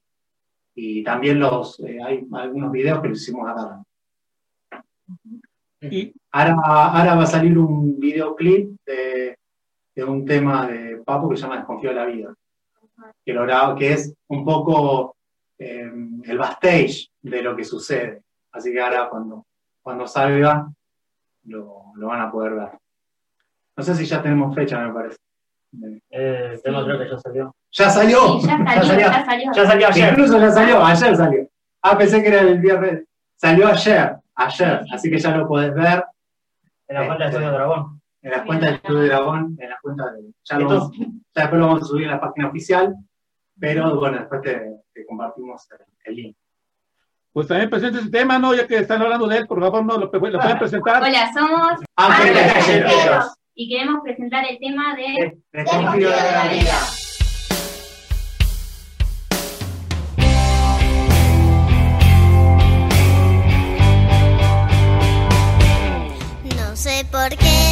[0.76, 3.84] y también los eh, hay algunos videos que los hicimos acá.
[5.82, 9.38] Y, Ahora, ahora va a salir un videoclip de,
[9.96, 12.34] de un tema de Papo que se llama Desconfío de la vida,
[13.26, 15.16] que, lo grabo- que es un poco
[15.60, 15.92] eh,
[16.26, 18.22] el backstage de lo que sucede.
[18.52, 19.46] Así que ahora cuando,
[19.82, 20.68] cuando salga
[21.46, 22.70] lo, lo van a poder ver.
[23.76, 25.18] No sé si ya tenemos fecha, me parece.
[26.12, 27.56] Eh, el tema creo que ya salió.
[27.72, 28.40] ¡Ya salió!
[28.40, 29.08] Sí, ya salió, Ya salió.
[29.08, 29.52] ya salió.
[29.54, 30.10] Ya salió ayer.
[30.12, 31.50] Incluso ya salió, ayer salió.
[31.82, 33.04] Ah, pensé que era el viernes.
[33.36, 34.82] Salió ayer, ayer.
[34.94, 36.06] Así que ya lo podés ver
[36.88, 38.02] En la cuenta de Estudio Dragón.
[38.22, 40.32] en las cuentas de Estudio Dragón, en las cuentas de.
[40.44, 42.96] Ya, lo vamos- ya después lo vamos a subir en la página oficial,
[43.60, 44.62] pero bueno, después te,
[44.94, 46.38] te compartimos el, el link.
[47.32, 48.54] Pues también presente ese tema, ¿no?
[48.54, 49.98] Ya que están hablando de él, por favor, ¿no?
[49.98, 51.02] ¿Lo, lo pueden presentar?
[51.02, 53.26] Hola, somos Ángeles Callejeros.
[53.56, 56.80] y queremos presentar el tema de Refugio de la vida.
[66.56, 67.63] No sé por qué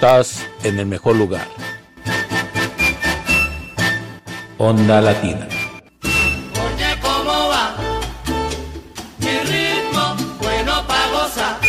[0.00, 1.46] Estás en el mejor lugar.
[4.56, 5.46] Onda Latina.
[6.54, 7.76] Oye, ¿cómo va?
[9.18, 11.60] Mi ritmo, bueno pa' gozar.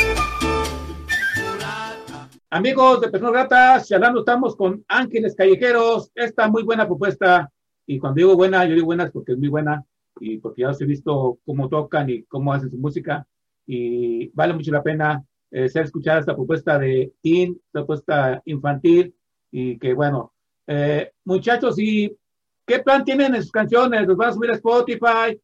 [2.52, 6.10] Amigos de Personas Gratas, charlando estamos con Ángeles Callejeros.
[6.16, 7.52] Esta muy buena propuesta.
[7.86, 9.84] Y cuando digo buena, yo digo buena porque es muy buena
[10.22, 13.28] y porque ya os he visto cómo tocan y cómo hacen su música.
[13.68, 19.14] Y vale mucho la pena eh, ser escuchada esta propuesta de esta propuesta infantil.
[19.52, 20.34] Y que bueno,
[20.68, 22.16] eh, muchachos, ¿y
[22.66, 24.08] qué plan tienen en sus canciones?
[24.08, 25.40] ¿Los van a subir a Spotify?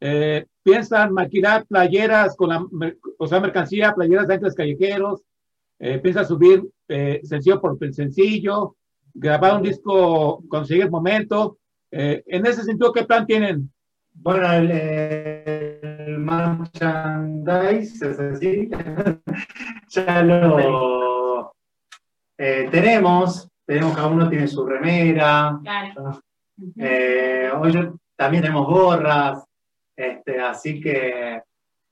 [0.00, 2.66] Eh, ¿Piensan maquilar playeras con la,
[3.18, 5.22] o sea, mercancía, playeras de Ángeles Callejeros?
[5.78, 8.76] eh, piensa subir eh, sencillo por sencillo,
[9.12, 11.58] grabar un disco, conseguir el momento.
[11.90, 13.70] En ese sentido, ¿qué plan tienen?
[14.14, 14.70] Bueno, el
[16.22, 18.70] merchandise, es así,
[19.88, 21.52] ya lo
[22.38, 26.20] eh, tenemos, tenemos, cada uno tiene su remera, Claro.
[26.78, 29.44] eh, hoy también tenemos gorras,
[29.96, 31.42] este, así que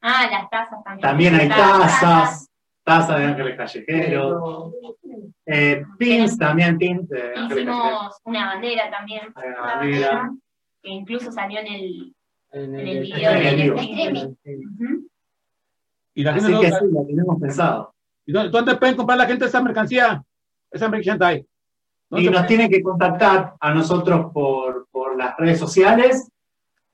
[0.02, 1.00] Ah, las tazas también.
[1.02, 2.48] también hay tazas,
[2.84, 4.72] tazas de Ángeles Callejeros,
[5.44, 7.64] eh, pins también, pins de Ángeles.
[7.64, 9.32] Hicimos una bandera también.
[9.36, 10.30] Una bandera.
[10.82, 12.14] Que incluso salió en el,
[12.52, 15.02] En en el- el video en el streaming.
[16.14, 17.94] Y la Así gente que no- sí, lo tenemos pensado.
[18.26, 20.22] ¿Y dónde, dónde pueden comprar la gente esa mercancía?
[20.70, 21.46] Esa merchandise.
[22.12, 26.28] Y nos tienen que contactar a nosotros por, por las redes sociales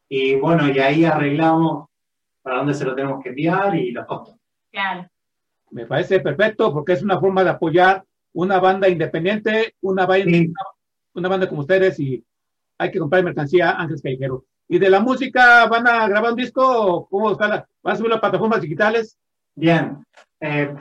[0.08, 1.88] y bueno, y ahí arreglamos
[2.42, 4.36] para dónde se lo tenemos que enviar y los costos.
[4.70, 5.08] Claro.
[5.70, 8.04] Me parece perfecto porque es una forma de apoyar
[8.34, 10.38] una banda independiente, una banda,
[11.14, 12.22] una banda como ustedes y
[12.78, 14.42] hay que comprar mercancía Ángeles Callejeros.
[14.68, 17.96] ¿Y de la música van a grabar un disco o cómo está la, van a
[17.96, 19.16] subir las plataformas digitales?
[19.54, 20.04] Bien.
[20.40, 20.74] Eh,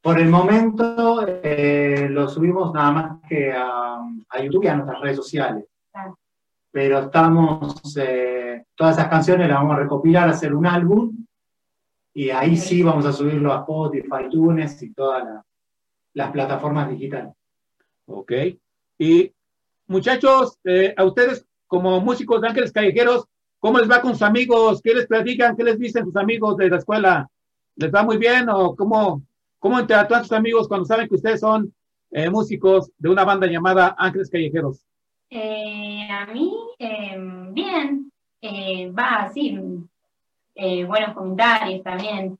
[0.00, 3.98] por el momento eh, lo subimos nada más que a,
[4.30, 5.64] a YouTube y a nuestras redes sociales.
[6.72, 11.26] Pero estamos, eh, todas esas canciones las vamos a recopilar, hacer un álbum
[12.14, 15.44] y ahí sí vamos a subirlo a Spotify, iTunes y todas las,
[16.14, 17.34] las plataformas digitales.
[18.06, 18.32] Ok.
[18.98, 19.32] Y
[19.86, 23.26] muchachos, eh, a ustedes como músicos de Ángeles Callejeros,
[23.60, 24.82] ¿cómo les va con sus amigos?
[24.82, 25.56] ¿Qué les platican?
[25.56, 27.30] ¿Qué les dicen sus amigos de la escuela?
[27.76, 29.22] ¿Les va muy bien o cómo,
[29.60, 31.72] cómo interactúan sus amigos cuando saben que ustedes son
[32.10, 34.84] eh, músicos de una banda llamada Ángeles Callejeros?
[35.30, 37.16] Eh, a mí, eh,
[37.52, 38.10] bien,
[38.42, 39.56] eh, va así,
[40.56, 42.36] buenos comentarios también.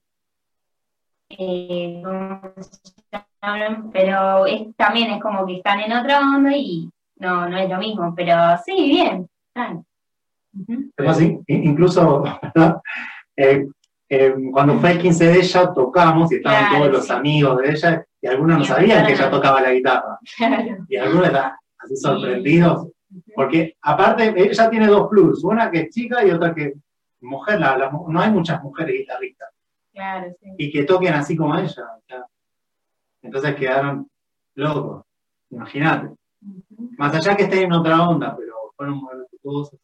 [3.93, 4.45] Pero
[4.77, 8.35] también es como que están en otra onda y no, no es lo mismo, pero
[8.65, 9.29] sí, bien.
[9.49, 9.85] están.
[10.97, 12.25] Además, in- incluso.
[13.37, 13.67] Eh,
[14.09, 17.13] eh, cuando fue el 15 de ella tocamos y estaban Claro, todos los sí.
[17.13, 20.77] amigos de ella y algunos no sabían que ella tocaba la guitarra Claro.
[20.89, 22.89] y algunos estaban así sorprendidos
[23.35, 26.75] porque aparte ella tiene dos plus, una que es chica y otra que es
[27.21, 29.49] mujer, la- la mu- no hay muchas mujeres guitarristas
[29.95, 30.51] Claro, sí.
[30.59, 31.85] y que toquen así como ella.
[33.23, 34.11] entonces quedaron
[34.55, 35.05] locos,
[35.51, 36.09] imagínate.
[36.99, 39.79] Más allá que estén en otra onda, pero fueron muy respetuosos.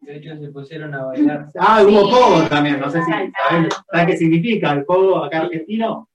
[0.00, 1.50] De hecho, se pusieron a bailar.
[1.58, 2.10] Ah, hubo Sí.
[2.10, 3.10] pogo también, no sé si.
[3.10, 6.08] ¿sabes, ¿sabes qué significa el pogo acá argentino?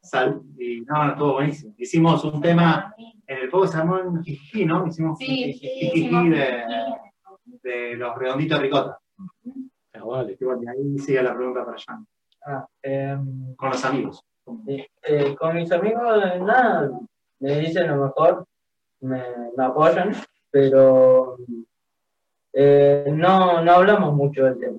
[0.00, 1.74] Sal, y no, no, estuvo buenísimo.
[1.78, 2.94] Hicimos un tema,
[3.26, 4.86] en el pogo se armó en Jiji, ¿no?
[4.86, 6.62] Hicimos un Sí, sí, hicimos de,
[7.64, 8.98] de los redonditos de ricota.
[9.94, 10.36] Ah, vale.
[10.38, 12.04] Y bueno, y ahí sigue la pregunta para allá.
[12.46, 14.22] Ah, em, Con los amigos.
[14.64, 16.88] Sí, eh, con mis amigos, eh, nada,
[17.40, 18.46] me dicen lo mejor,
[19.00, 19.22] me,
[19.58, 20.12] apoyan,
[20.50, 21.36] pero
[22.52, 24.78] eh, no, no hablamos mucho del tema.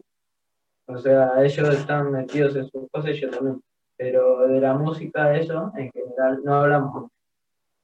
[0.87, 3.61] O sea, ellos están metidos en sus cosas y yo también.
[3.97, 7.13] Pero de la música, eso, en general, no hablamos mucho.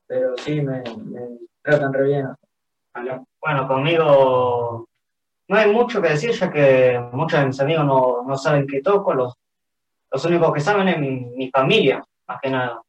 [0.07, 2.27] Pero sí, me, me tratan re bien.
[3.41, 4.87] Bueno, conmigo
[5.47, 8.81] no hay mucho que decir, ya que muchos de mis amigos no, no saben qué
[8.81, 9.33] toco, los,
[10.11, 12.81] los únicos que saben es mi, mi familia, más que nada.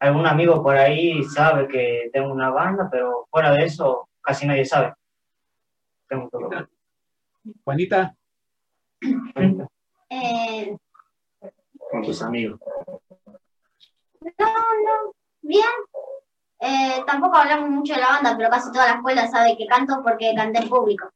[0.00, 4.64] Algún amigo por ahí sabe que tengo una banda, pero fuera de eso casi nadie
[4.64, 4.94] sabe.
[6.08, 6.68] Tengo que tocar.
[7.64, 8.14] Juanita,
[10.10, 10.76] Eh,
[11.90, 12.58] Con tus amigos.
[14.20, 15.64] no, no, bien.
[16.60, 20.02] Eh, tampoco hablamos mucho de la banda, pero casi toda la escuela sabe que canto
[20.02, 21.10] porque canté en público.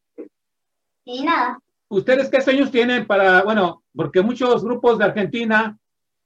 [1.04, 1.58] Y nada,
[1.88, 5.76] ¿ustedes qué sueños tienen para, bueno, porque muchos grupos de Argentina,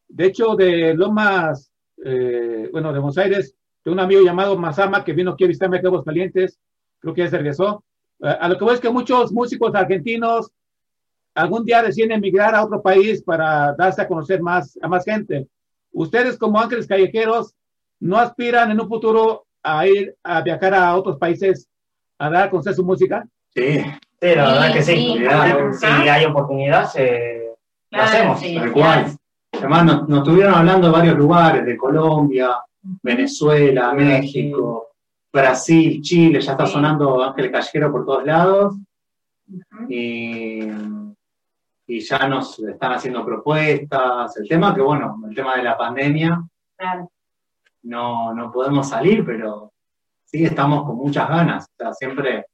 [0.09, 1.68] de hecho de Lomas,
[2.05, 5.79] eh, bueno, de Buenos Aires, de un amigo llamado Mazama que vino aquí a visitarme
[5.79, 6.59] a Calientes,
[6.99, 7.85] creo que ya se regresó.
[8.21, 10.51] Eh, a lo que voy es que muchos músicos argentinos
[11.35, 15.47] algún día deciden emigrar a otro país para darse a conocer más a más gente.
[15.93, 17.55] Ustedes como ángeles callejeros
[18.01, 21.69] no aspiran en un futuro a ir a viajar a otros países
[22.19, 23.27] a dar a conocer su música.
[23.55, 23.85] Sí,
[24.21, 25.17] Sí, la verdad que sí.
[25.79, 26.89] Si hay oportunidad,
[27.91, 28.41] lo hacemos.
[28.41, 28.57] sí.
[28.57, 29.17] tal cual.
[29.53, 32.51] Además, nos, nos estuvieron hablando de varios lugares, de Colombia,
[33.03, 34.89] Venezuela, México,
[35.33, 38.77] Brasil, Chile, ya está sonando Ángel Callejero por todos lados.
[39.89, 40.61] Y,
[41.87, 44.37] y ya nos están haciendo propuestas.
[44.37, 46.43] El tema que, bueno, el tema de la pandemia,
[46.77, 47.11] Claro.
[47.83, 49.73] no, no podemos salir, pero
[50.25, 51.65] sí estamos con muchas ganas.
[51.65, 52.47] O sea, siempre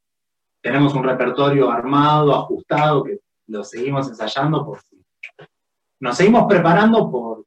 [0.63, 3.19] tenemos un repertorio armado, ajustado, que
[3.49, 4.94] lo seguimos ensayando por si.
[6.01, 7.45] Nos seguimos preparando por,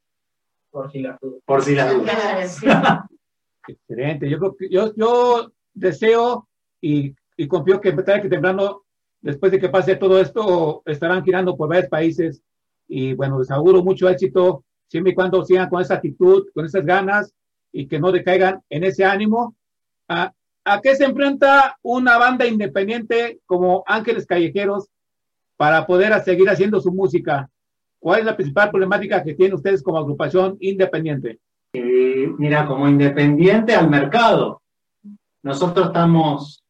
[0.72, 1.41] Por si las dudas.
[1.45, 2.60] por si las dudas.
[2.60, 3.08] Claro,
[3.68, 3.74] sí.
[3.74, 4.30] Excelente.
[4.30, 6.48] Yo creo que yo, yo deseo
[6.82, 8.84] y, y confío que tarde que temprano,
[9.22, 12.41] después de que pase todo esto, estarán girando por varios países.
[12.88, 16.86] Y bueno, les auguro mucho éxito, siempre y cuando sigan con esa actitud, con esas
[16.86, 17.34] ganas
[17.74, 19.56] y que no decaigan en ese ánimo.
[20.08, 20.32] ¿A,
[20.64, 24.88] a qué se enfrenta una banda independiente como Ángeles Callejeros
[25.58, 27.50] para poder seguir haciendo su música?
[28.08, 31.41] ¿Cuál es la principal problemática que tienen ustedes como agrupación independiente?
[31.74, 31.82] Y
[32.38, 34.62] mira, como independiente al mercado,
[35.43, 36.64] nosotros estamos,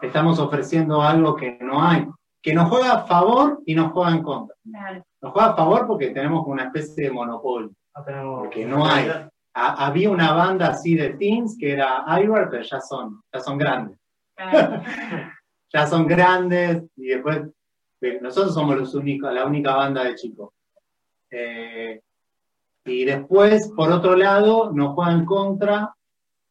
[0.00, 2.06] estamos ofreciendo algo que no hay,
[2.40, 4.54] que nos juega a favor y nos juega en contra.
[4.62, 5.04] Claro.
[5.22, 9.08] Nos juega a favor porque tenemos una especie de monopolio, No tenemos- porque no hay.
[9.54, 13.58] Ha- había una banda así de teens que era Ivar, pero ya son, ya son
[13.58, 13.98] grandes.
[14.36, 14.82] Claro.
[15.72, 17.42] ya son grandes y después
[18.02, 20.50] eh, nosotros somos los únicos, la única banda de chicos.
[21.30, 22.00] Eh,
[22.88, 25.92] Y después, por otro lado, nos juega en contra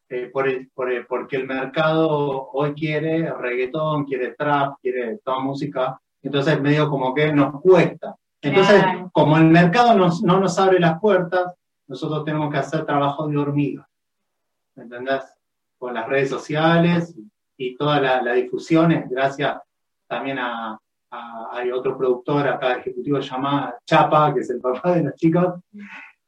[0.10, 5.40] eh, por el- por el- porque el mercado hoy quiere reggaetón, quiere trap, quiere toda
[5.40, 8.16] música, entonces medio como que nos cuesta.
[8.42, 9.10] Entonces, Claro.
[9.14, 11.54] como el mercado nos- no nos abre las puertas,
[11.88, 13.88] nosotros tenemos que hacer trabajo de hormiga,
[14.76, 15.24] ¿me entendés?
[15.80, 17.16] Con las redes sociales
[17.58, 19.58] y toda la, la difusión, es gracias
[20.06, 20.78] también a,
[21.16, 25.56] a- hay otro productor acá ejecutivo llamado Chapa, que es el papá de los chicos,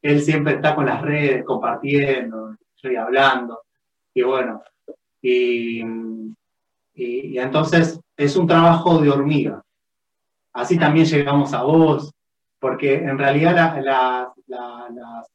[0.02, 3.62] él siempre está con las redes, compartiendo, y hablando,
[4.14, 4.62] y bueno,
[5.22, 9.62] y, y- y entonces es un trabajo de hormiga.
[10.54, 12.14] Así también llegamos a vos,
[12.60, 15.28] porque en realidad la- la- la- las-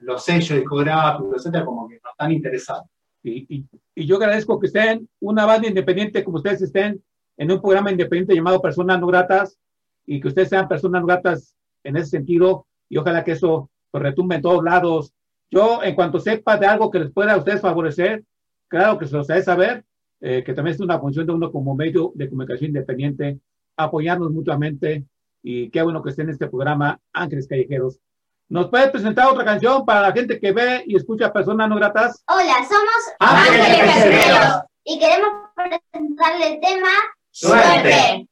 [0.00, 2.84] los sellos discográficos, etcétera, como que no están interesados.
[3.22, 7.02] Y, y- y yo agradezco que estén una banda independiente como ustedes estén
[7.40, 9.58] en un programa independiente llamado Personas No Gratas
[10.04, 14.02] y que ustedes sean personas no gratas en ese sentido y ojalá que eso pues,
[14.02, 15.14] retumbe en todos lados.
[15.50, 18.24] Yo, en cuanto sepa de algo que les pueda a ustedes favorecer,
[18.68, 19.84] claro que se los haré saber,
[20.20, 23.38] eh, que también es una función de uno como medio de comunicación independiente,
[23.74, 25.06] apoyarnos mutuamente
[25.42, 28.00] y qué bueno que esté en este programa Ángeles Callejeros.
[28.50, 32.22] ¿Nos puede presentar otra canción para la gente que ve y escucha Personas No Gratas?
[32.28, 33.66] Hola, somos Ángeles.
[33.66, 36.88] Callejeros y queremos presentarle el tema
[37.32, 37.90] Suerte.
[37.90, 38.29] Cantan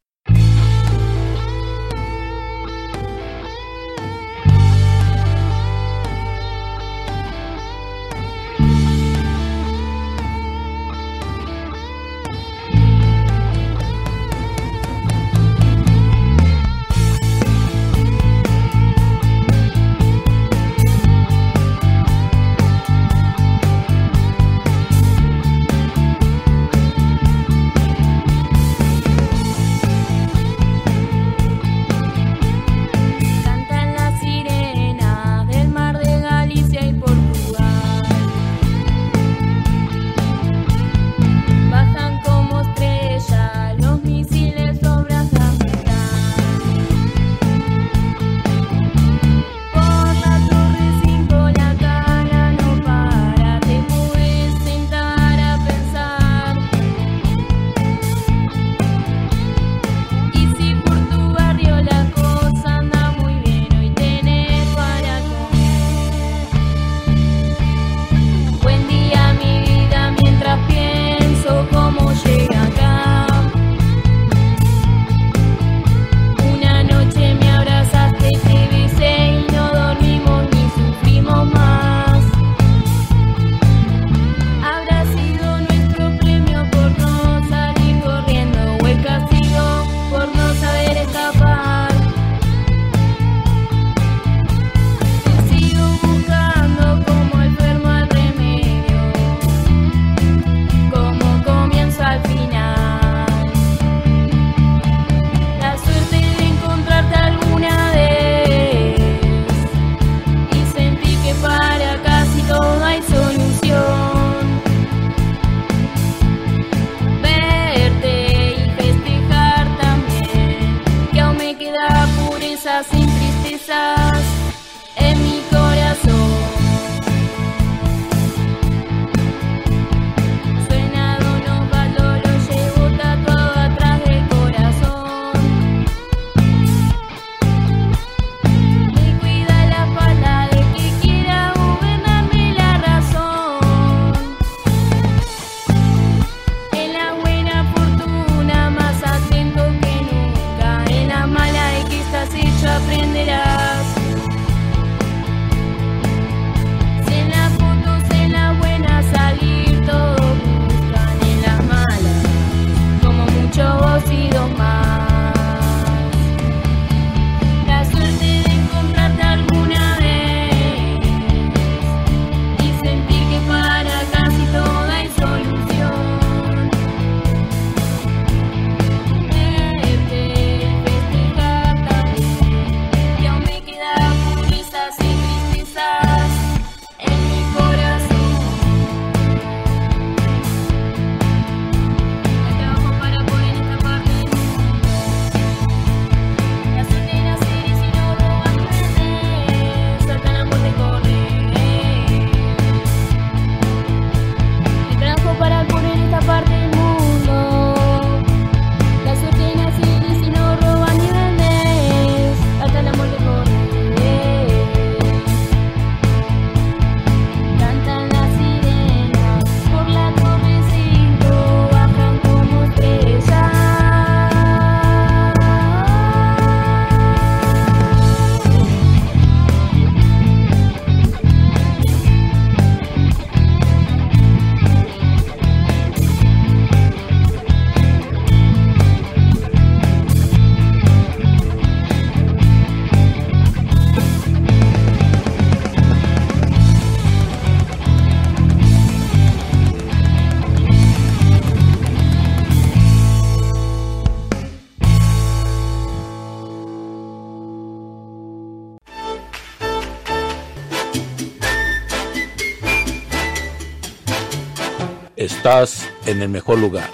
[265.48, 266.90] Estás en el mejor lugar.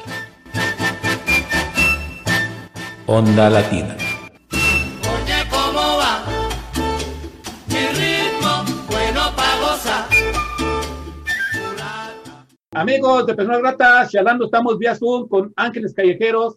[3.05, 3.96] Onda Latina.
[4.52, 6.24] Oye, ¿cómo va?
[7.66, 10.07] Mi ritmo, bueno pa' gozar.
[12.74, 16.57] Amigos de Personas Gratas, charlando, estamos vía Zoom con Ángeles Callejeros.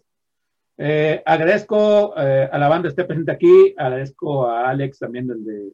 [0.76, 5.44] Eh, agradezco eh, a la banda que esté presente aquí, agradezco a Alex también del
[5.44, 5.72] de,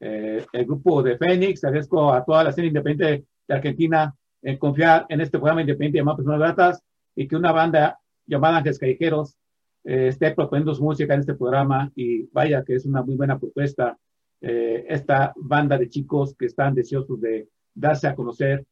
[0.00, 5.06] eh, el grupo de Fénix, agradezco a toda la escena independiente de Argentina en confiar
[5.08, 6.82] en este programa independiente llamado Personas Gratas
[7.14, 9.36] y que una banda llamada Ángeles Callejeros
[9.84, 13.38] eh, esté proponiendo su música en este programa y vaya que es una muy buena
[13.38, 13.96] propuesta
[14.42, 18.64] eh, esta banda de chicos que están deseosos de darse a conocer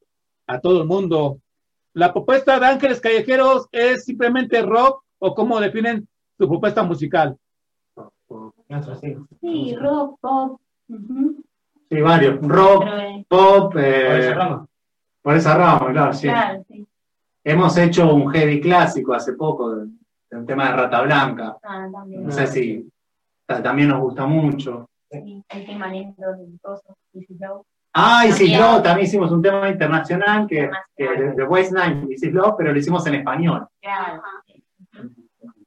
[0.46, 1.40] a todo el mundo.
[1.92, 6.08] La propuesta de Ángeles Callejeros es simplemente rock o cómo definen
[6.38, 7.36] su propuesta musical.
[9.40, 10.60] Sí, rock, pop.
[11.90, 12.40] Sí, varios.
[12.42, 14.34] Rock, Pero, eh, pop, eh,
[15.28, 15.92] Por esa rama.
[15.92, 16.26] claro, sí.
[16.26, 16.88] Claro, sí.
[17.44, 19.88] Hemos hecho un heavy clásico hace poco, de-
[20.30, 21.54] de un tema de Rata Blanca.
[21.62, 22.24] Ah, también.
[22.24, 22.90] No sé si
[23.44, 24.88] ta- también nos gusta mucho.
[25.10, 26.14] Sí, el tema lindo
[27.12, 27.62] Easy Flow.
[27.92, 28.82] Ah, y También.
[28.82, 32.78] también hicimos un tema internacional que, que de, de Waste Nine, Easy Love, pero lo
[32.78, 33.66] hicimos en español.
[33.82, 34.22] Claro.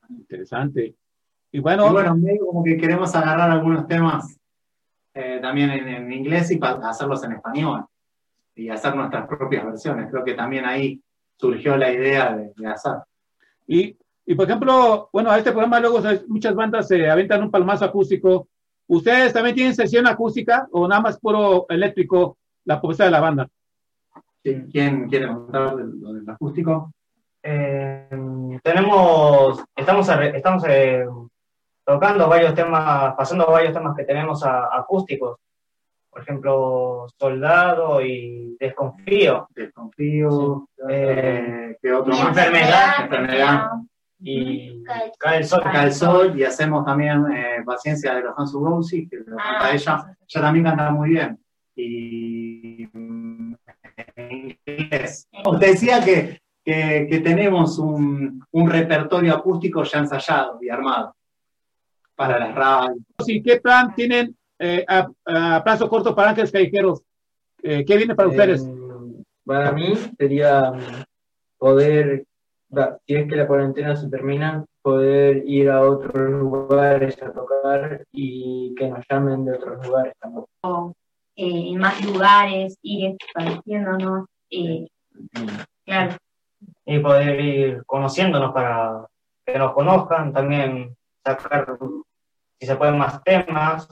[0.09, 0.95] Interesante.
[1.51, 4.36] Y bueno, Y bueno, medio como que queremos agarrar algunos temas
[5.14, 7.86] eh, también en, en inglés y hacerlos en español.
[8.56, 10.10] Y hacer nuestras propias versiones.
[10.12, 11.02] Creo que también ahí
[11.38, 12.93] surgió la idea de, de hacer.
[13.68, 17.86] y, y por ejemplo, bueno, a este programa luego muchas bandas se aventan un palmazo
[17.86, 18.47] acústico.
[18.88, 23.47] ¿Ustedes también tienen sesión acústica o nada más puro eléctrico la propuesta de la banda?
[24.43, 26.91] ¿Quién quién quiere contar lo del acústico?
[27.41, 31.06] Eh, tenemos, estamos, estamos eh,
[31.86, 35.38] tocando varios temas, pasando varios temas que tenemos a- acústicos.
[36.12, 39.47] Por ejemplo, Soldado y Desconfío.
[39.55, 40.68] Desconfío.
[40.89, 42.28] Eh, ¿Qué otro más?
[42.28, 43.68] enfermedad, Enfermedad.
[44.20, 44.84] Y
[45.18, 45.62] Cae el Sol.
[45.64, 49.66] Cae el sol y hacemos también eh, Paciencia de los Hans Rossi, que lo canta
[49.66, 50.16] Ah, ella.
[50.28, 51.39] Ella también canta muy bien.
[51.76, 53.53] Y mm,
[54.18, 55.28] en inglés.
[55.59, 61.16] Te decía que, que, que tenemos un, un repertorio acústico ya ensayado y armado
[62.16, 62.99] para las radios.
[63.26, 67.01] ¿Y qué plan tienen eh, a, a plazo corto para Ángeles Callejeros?
[67.64, 68.64] Eh, ¿Qué viene para ustedes?
[68.64, 71.03] Eh, para mí sería mm,
[71.57, 72.26] poder,
[73.07, 78.76] si es que la cuarentena se termina, poder ir a otros lugares a tocar y
[78.78, 80.45] que nos llamen de otros lugares también.
[81.36, 84.28] eh, en más lugares, ir expandiéndonos.
[84.51, 84.88] eh,
[85.86, 86.18] claro,
[86.86, 89.07] y poder ir conociéndonos para
[89.43, 91.78] que nos conozcan, también sacar,
[92.59, 93.88] si se pueden, más temas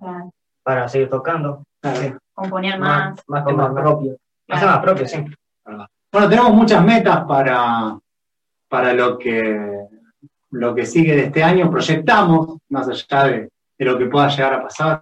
[0.00, 0.30] claro,
[0.62, 1.62] para seguir tocando.
[1.82, 2.12] Sí.
[2.34, 3.10] componer más.
[3.10, 4.16] Más, más temas propios.
[4.48, 5.24] Más temas propios, sí.
[6.12, 7.96] Bueno, tenemos muchas metas para,
[8.68, 9.86] para lo, que,
[10.50, 11.70] lo que sigue de este año.
[11.70, 15.00] Proyectamos, más allá de, de lo que pueda llegar a pasar.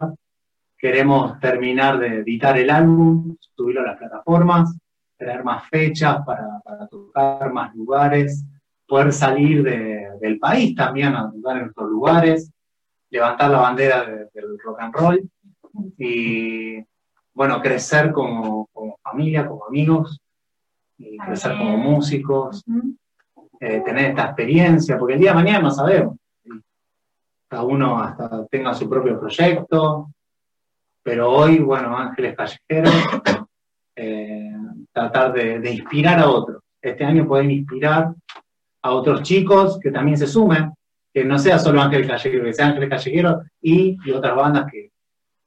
[0.77, 4.77] Queremos terminar de editar el álbum, subirlo a las plataformas,
[5.17, 8.45] tener más fechas para, para tocar más lugares,
[8.87, 12.51] poder salir de- del país también a tocar en otros lugares,
[13.11, 15.31] levantar la bandera de- del rock and roll
[15.97, 16.79] y,
[17.35, 20.21] bueno, crecer como, como familia, como amigos,
[20.99, 22.65] y crecer como músicos,
[23.61, 26.17] eh, tener esta experiencia, porque el día de mañana no sabemos.
[27.49, 30.11] Cada uno hasta tenga su propio proyecto,
[31.03, 32.93] pero hoy, bueno, Ángeles Callejeros,
[33.97, 34.53] eh,
[34.93, 36.63] tratar de, de inspirar a otros.
[36.83, 38.13] Este año poder inspirar
[38.83, 40.73] a otros chicos que también se sumen,
[41.19, 44.91] que no sea solo Ángeles Callejeros, que sea Ángeles Callejeros y, y otras bandas que,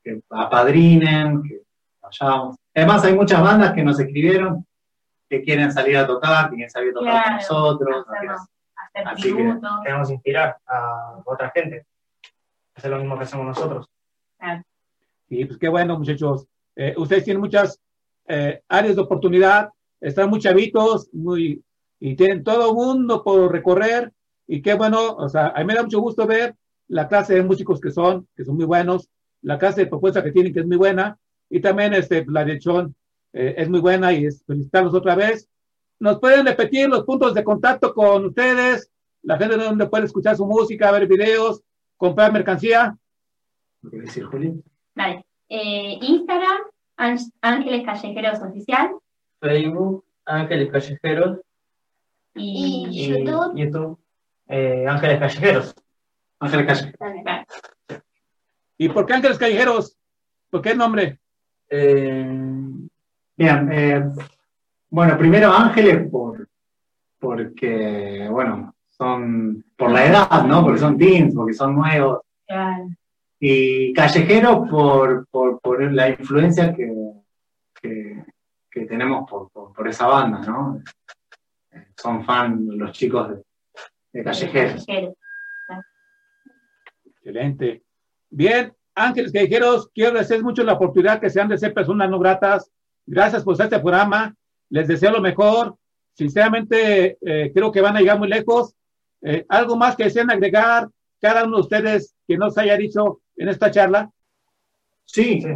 [0.04, 1.62] que apadrinen, que
[2.02, 2.58] vayamos.
[2.76, 4.66] Además, hay muchas bandas que nos escribieron
[5.30, 8.06] que quieren salir a tocar, que quieren salir a tocar con Claro, nosotros.
[8.08, 8.42] hacernos-
[8.76, 9.60] hacer Así que-.
[9.84, 11.86] Queremos inspirar a otra gente.
[12.76, 13.88] Hacer lo mismo que hacemos nosotros.
[14.38, 14.62] claro.
[15.30, 16.46] Y pues qué bueno, muchachos.
[16.76, 17.80] Eh, ustedes tienen muchas
[18.28, 19.70] eh, áreas de oportunidad,
[20.02, 21.64] están muy chavitos, muy,
[22.02, 24.12] y tienen todo mundo por recorrer.
[24.54, 26.56] Y qué bueno, o sea, a mí me da mucho gusto ver
[26.90, 29.10] la clase de músicos que son, que son muy buenos,
[29.42, 31.18] la clase de propuesta que tienen, que es muy buena,
[31.50, 32.94] y también este, la dirección
[33.32, 35.48] eh, es muy buena y es felicitarlos otra vez.
[36.00, 38.92] ¿Nos pueden repetir los puntos de contacto con ustedes?
[39.24, 41.62] La gente donde puede escuchar su música, ver videos,
[41.96, 42.98] comprar mercancía.
[43.82, 44.62] ¿Lo querés decir, Juli?
[44.94, 45.26] Dale.
[45.48, 46.62] Eh, Instagram,
[46.98, 48.90] Ángel- Ángeles Callejeros Oficial.
[49.40, 51.40] Facebook, Ángeles Callejeros.
[52.36, 53.56] Y, Y YouTube.
[53.56, 54.00] YouTube,
[54.52, 55.76] eh, Ángeles Callejeros.
[56.40, 57.48] Ángeles Callejeros.
[58.78, 59.98] ¿Y por qué Ángeles Callejeros?
[60.50, 61.20] ¿Por qué el nombre?
[61.70, 62.52] Eh,
[63.38, 64.04] Bien, eh,
[64.90, 66.48] Bueno, primero ángeles por,
[67.18, 70.64] porque, bueno, son por la edad, ¿no?
[70.64, 72.20] Porque son teens, porque son nuevos.
[72.46, 72.90] Claro.
[73.40, 76.94] Y callejeros por, por, por la influencia que,
[77.82, 78.26] que,
[78.70, 80.80] que tenemos por, por, por esa banda, ¿no?
[81.98, 83.44] Son fan los chicos de,
[84.14, 84.24] de.
[84.24, 84.86] Callejeros.
[87.06, 87.84] Excelente.
[88.30, 92.72] Bien, Ángeles Callejeros, quiero agradecer mucho la oportunidad que sean de ser personas no gratas.
[93.06, 94.36] Gracias por este programa.
[94.70, 95.76] Les deseo lo mejor.
[96.14, 98.74] Sinceramente, eh, creo que van a llegar muy lejos.
[99.22, 100.88] Eh, ¿Algo más que desean agregar
[101.22, 104.10] cada uno de ustedes que nos haya dicho en esta charla?
[105.06, 105.48] Sí, sí,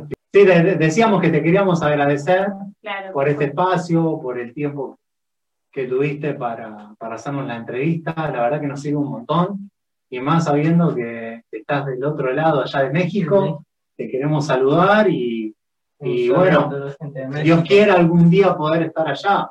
[0.45, 2.47] de- de- decíamos que te queríamos agradecer
[2.82, 3.14] Claro.
[3.14, 4.99] por este espacio, por el tiempo
[5.76, 8.13] que tuviste para, para hacernos la entrevista.
[8.15, 9.69] La verdad que nos sirve un montón.
[10.09, 13.65] Y más sabiendo que estás del otro lado, allá de México,
[13.97, 15.53] te queremos saludar y,
[15.99, 16.71] y bueno,
[17.43, 19.49] Dios quiera algún día poder estar allá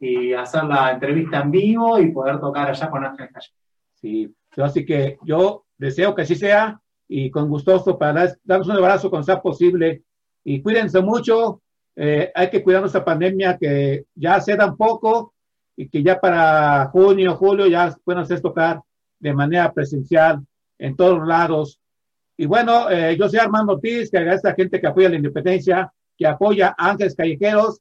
[0.00, 3.52] y hacer la entrevista en vivo y poder tocar allá con Ángel Calle.
[3.94, 8.76] Sí, así que yo deseo que así sea y con gustoso para dar- darnos un
[8.76, 10.02] abrazo cuando sea posible.
[10.44, 11.60] Y cuídense mucho,
[12.00, 15.34] eh, hay que cuidar nuestra pandemia que ya se un poco
[15.74, 18.80] y que ya para junio, julio ya pueden hacer tocar
[19.18, 20.38] de manera presencial
[20.78, 21.80] en todos lados.
[22.36, 25.16] Y bueno, eh, yo soy Armando Ortiz, que agradece a la gente que apoya la
[25.16, 27.80] independencia, que apoya a Ángeles Callejeros.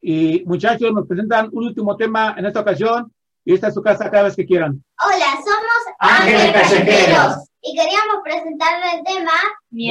[0.00, 3.12] Y muchachos, nos presentan un último tema en esta ocasión
[3.44, 4.80] y esta es su casa cada vez que quieran.
[5.02, 7.48] Hola, somos Ángeles Callejeros.
[7.62, 9.32] y queríamos presentarle el tema
[9.70, 9.90] Mi